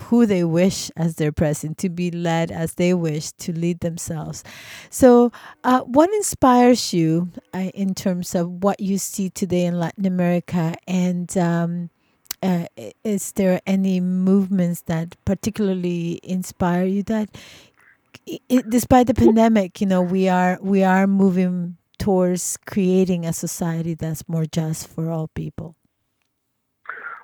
who 0.04 0.26
they 0.26 0.44
wish 0.44 0.90
as 0.96 1.16
their 1.16 1.32
president, 1.32 1.78
to 1.80 1.90
be 1.90 2.10
led 2.10 2.52
as 2.52 2.76
they 2.76 2.94
wish, 2.94 3.32
to 3.34 3.52
lead 3.54 3.80
themselves. 3.82 4.44
So, 4.90 5.32
uh, 5.64 5.82
what 5.82 6.10
inspires 6.14 6.94
you 6.94 7.32
uh, 7.54 7.72
in 7.74 7.94
terms 7.94 8.34
of 8.34 8.64
what 8.64 8.80
you 8.80 8.98
see 8.98 9.30
today 9.30 9.66
in 9.66 9.80
Latin 9.80 10.06
America 10.06 10.76
and 10.88 11.36
um, 11.38 11.90
uh, 12.44 12.66
is 13.04 13.32
there 13.34 13.62
any 13.66 14.00
movements 14.02 14.82
that 14.82 15.16
particularly 15.24 16.20
inspire 16.24 16.84
you 16.84 17.02
that 17.04 17.30
it, 18.26 18.70
despite 18.70 19.08
the 19.08 19.14
pandemic 19.14 19.80
you 19.80 19.88
know 19.88 20.02
we 20.02 20.28
are 20.28 20.60
we 20.62 20.84
are 20.84 21.08
moving 21.08 21.78
towards 21.98 22.58
creating 22.66 23.26
a 23.26 23.32
society 23.32 23.94
that's 23.94 24.28
more 24.28 24.46
just 24.46 24.88
for 24.88 25.10
all 25.10 25.28
people 25.30 25.76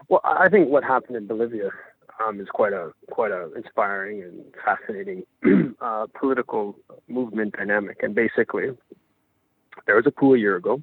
well 0.07 0.21
i 0.23 0.47
think 0.47 0.69
what 0.69 0.83
happened 0.83 1.17
in 1.17 1.27
bolivia 1.27 1.69
um, 2.23 2.39
is 2.39 2.47
quite 2.49 2.73
a 2.73 2.91
quite 3.11 3.31
a 3.31 3.49
inspiring 3.55 4.23
and 4.23 4.43
fascinating 4.63 5.23
uh, 5.81 6.05
political 6.19 6.75
movement 7.07 7.53
dynamic 7.53 7.97
and 8.01 8.15
basically 8.15 8.67
there 9.85 9.95
was 9.95 10.05
a 10.05 10.11
coup 10.11 10.35
a 10.35 10.37
year 10.37 10.55
ago 10.55 10.81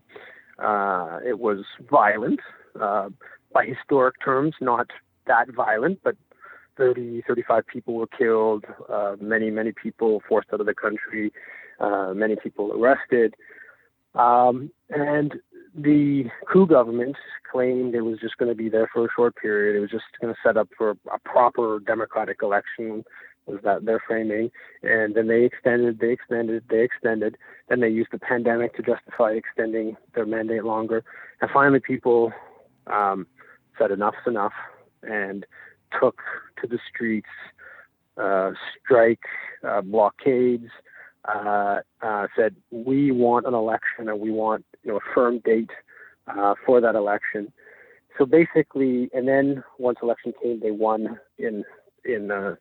uh, 0.59 1.19
it 1.25 1.39
was 1.39 1.65
violent 1.91 2.41
uh, 2.81 3.09
by 3.53 3.65
historic 3.65 4.17
terms, 4.25 4.55
not 4.61 4.89
that 5.27 5.53
violent, 5.55 5.99
but 6.03 6.17
30, 6.77 7.23
35 7.27 7.67
people 7.67 7.95
were 7.95 8.07
killed, 8.07 8.65
uh, 8.89 9.17
many, 9.21 9.51
many 9.51 9.73
people 9.73 10.23
forced 10.29 10.49
out 10.53 10.61
of 10.61 10.67
the 10.67 10.75
country, 10.75 11.33
uh, 11.81 12.13
many 12.15 12.37
people 12.37 12.73
arrested. 12.73 13.35
Um, 14.15 14.71
and 14.91 15.35
the 15.77 16.25
coup 16.51 16.67
government 16.67 17.17
claimed 17.51 17.95
it 17.95 18.01
was 18.01 18.19
just 18.19 18.37
going 18.39 18.49
to 18.49 18.55
be 18.55 18.69
there 18.69 18.89
for 18.93 19.05
a 19.05 19.09
short 19.15 19.37
period. 19.37 19.77
It 19.77 19.81
was 19.81 19.91
just 19.91 20.05
going 20.21 20.33
to 20.33 20.41
set 20.43 20.57
up 20.57 20.69
for 20.77 20.91
a 21.13 21.19
proper 21.25 21.81
democratic 21.81 22.39
election, 22.43 23.05
was 23.47 23.61
that 23.63 23.85
their 23.85 24.03
framing. 24.07 24.51
And 24.83 25.15
then 25.15 25.29
they 25.29 25.45
extended, 25.45 26.01
they 26.01 26.13
extended, 26.13 26.65
they 26.71 26.83
extended. 26.83 27.37
Then 27.69 27.81
they 27.81 27.89
used 27.89 28.11
the 28.11 28.19
pandemic 28.19 28.75
to 28.77 28.83
justify 28.83 29.33
extending 29.33 29.97
their 30.15 30.27
mandate 30.27 30.65
longer. 30.65 31.05
And 31.41 31.51
finally, 31.53 31.81
people 31.81 32.33
um, 32.87 33.27
said 33.79 33.91
enough's 33.91 34.15
enough 34.27 34.55
and 35.03 35.45
took 36.01 36.17
to 36.61 36.67
the 36.67 36.79
streets, 36.93 37.29
uh, 38.17 38.53
strike, 38.83 39.21
uh, 39.67 39.83
blockades, 39.83 40.69
uh, 41.33 41.81
uh, 42.03 42.27
said 42.37 42.55
we 42.71 43.11
want 43.11 43.47
an 43.47 43.55
election 43.55 44.09
and 44.09 44.21
we 44.21 44.31
want 44.31 44.65
you 44.83 44.93
know 44.93 44.99
a 44.99 45.15
firm 45.15 45.41
date 45.41 45.71
uh, 46.29 46.55
for 46.65 46.81
that 46.81 46.95
election. 46.95 47.53
So 48.19 48.25
basically, 48.25 49.11
and 49.13 49.29
then 49.29 49.63
once 49.79 49.99
election 50.03 50.33
came, 50.43 50.61
they 50.61 50.71
won 50.71 51.19
in 51.39 51.65
in 52.05 52.31
uh, 52.31 52.57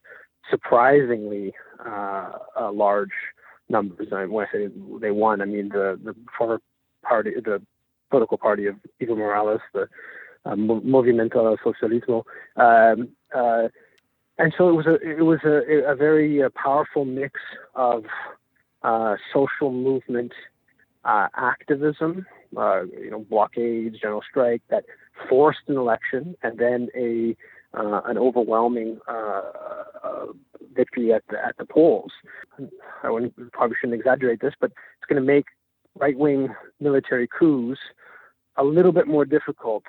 surprisingly 0.50 1.54
uh, 1.86 2.32
large 2.72 3.14
numbers. 3.70 4.08
And 4.12 4.32
when 4.32 4.48
I 4.48 4.52
say 4.52 4.68
they 5.00 5.12
won, 5.12 5.42
I 5.42 5.46
mean 5.46 5.70
the 5.70 6.00
the 6.04 6.16
former 6.38 6.62
party, 7.04 7.32
the 7.36 7.62
political 8.10 8.38
party 8.38 8.66
of 8.68 8.76
Evo 9.02 9.18
Morales, 9.18 9.62
the 9.74 9.88
Movimiento 10.46 11.58
Socialismo. 11.64 12.24
Um, 12.56 13.10
and 14.38 14.54
so 14.58 14.70
it 14.70 14.74
was 14.74 14.86
a 14.86 14.96
it 14.96 15.22
was 15.24 15.40
a, 15.46 15.92
a 15.92 15.96
very 15.96 16.42
powerful 16.56 17.06
mix 17.06 17.40
of 17.74 18.04
uh, 18.86 19.16
social 19.34 19.72
movement 19.72 20.32
uh, 21.06 21.28
activism, 21.36 22.26
uh, 22.56 22.84
you 22.84 23.10
know, 23.10 23.26
blockades, 23.28 24.00
general 24.00 24.22
strike 24.30 24.62
that 24.70 24.86
forced 25.28 25.62
an 25.68 25.76
election, 25.76 26.36
and 26.44 26.60
then 26.60 26.88
a 26.96 27.36
an 27.78 28.18
overwhelming 28.18 29.00
victory 30.76 31.12
at 31.12 31.24
the 31.30 31.38
at 31.44 31.58
the 31.58 31.66
polls. 31.66 32.12
I 33.04 33.10
probably 33.54 33.76
shouldn't 33.82 34.00
exaggerate 34.00 34.40
this, 34.40 34.54
but 34.62 34.72
it's 34.72 35.10
going 35.10 35.22
to 35.22 35.26
make 35.26 35.46
right 36.00 36.18
wing 36.18 36.50
military 36.80 37.28
coups 37.28 37.80
a 38.58 38.64
little 38.64 38.92
bit 38.92 39.08
more 39.08 39.26
difficult 39.26 39.84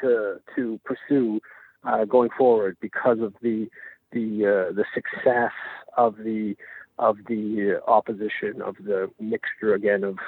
to 0.00 0.40
to 0.56 0.80
pursue 0.84 1.40
uh, 1.84 2.04
going 2.04 2.30
forward 2.36 2.76
because 2.80 3.18
of 3.20 3.34
the 3.42 3.68
the 4.12 4.46
uh, 4.46 4.72
the 4.72 4.84
success 4.94 5.52
of 5.96 6.16
the 6.16 6.56
of 7.00 7.16
the 7.26 7.80
opposition 7.88 8.62
of 8.62 8.76
the 8.76 9.10
mixture 9.18 9.74
again 9.74 10.04
of 10.04 10.18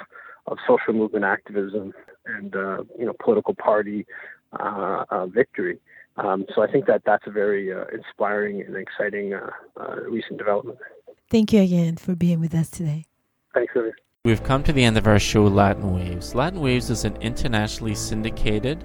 of 0.47 0.57
social 0.67 0.93
movement 0.93 1.23
activism 1.23 1.93
and 2.25 2.55
uh, 2.55 2.83
you 2.99 3.05
know 3.05 3.13
political 3.23 3.53
party 3.55 4.05
uh, 4.59 5.05
uh, 5.09 5.25
victory. 5.27 5.79
Um, 6.17 6.45
so 6.53 6.61
I 6.61 6.71
think 6.71 6.85
that 6.87 7.03
that's 7.05 7.25
a 7.25 7.31
very 7.31 7.73
uh, 7.73 7.85
inspiring 7.93 8.61
and 8.61 8.75
exciting 8.75 9.33
recent 10.07 10.37
development. 10.37 10.77
Thank 11.29 11.53
you 11.53 11.61
again 11.61 11.95
for 11.95 12.15
being 12.15 12.39
with 12.39 12.53
us 12.53 12.69
today. 12.69 13.05
Thanks, 13.53 13.73
Vivian. 13.73 13.93
We've 14.25 14.43
come 14.43 14.63
to 14.63 14.73
the 14.73 14.83
end 14.83 14.97
of 14.97 15.07
our 15.07 15.19
show, 15.19 15.43
Latin 15.43 15.93
Waves. 15.93 16.35
Latin 16.35 16.61
Waves 16.61 16.89
is 16.89 17.03
an 17.03 17.15
internationally 17.17 17.95
syndicated 17.95 18.83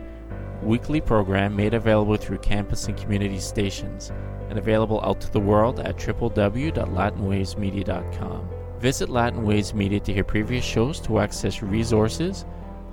weekly 0.69 1.01
program 1.01 1.57
made 1.57 1.75
available 1.75 2.17
through 2.17 2.39
campus 2.39 2.87
and 2.87 2.97
community 2.97 3.41
stations 3.41 4.13
and 4.51 4.59
available 4.59 5.01
out 5.03 5.21
to 5.23 5.33
the 5.33 5.41
world 5.41 5.81
at 5.81 5.97
www.latinwavesmedia.com. 5.97 8.49
Visit 8.79 9.09
Latin 9.09 9.43
Waves 9.43 9.75
Media 9.75 9.99
to 10.01 10.13
hear 10.13 10.23
previous 10.23 10.65
shows, 10.65 11.01
to 11.01 11.19
access 11.19 11.63
resources, 11.63 12.45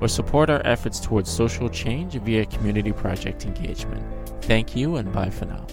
or 0.02 0.08
support 0.08 0.50
our 0.50 0.66
efforts 0.66 1.00
towards 1.00 1.30
social 1.30 1.70
change 1.70 2.14
via 2.14 2.44
community 2.46 2.92
project 2.92 3.46
engagement. 3.46 4.04
Thank 4.42 4.76
you 4.76 4.96
and 4.96 5.12
bye 5.12 5.30
for 5.30 5.46
now. 5.46 5.68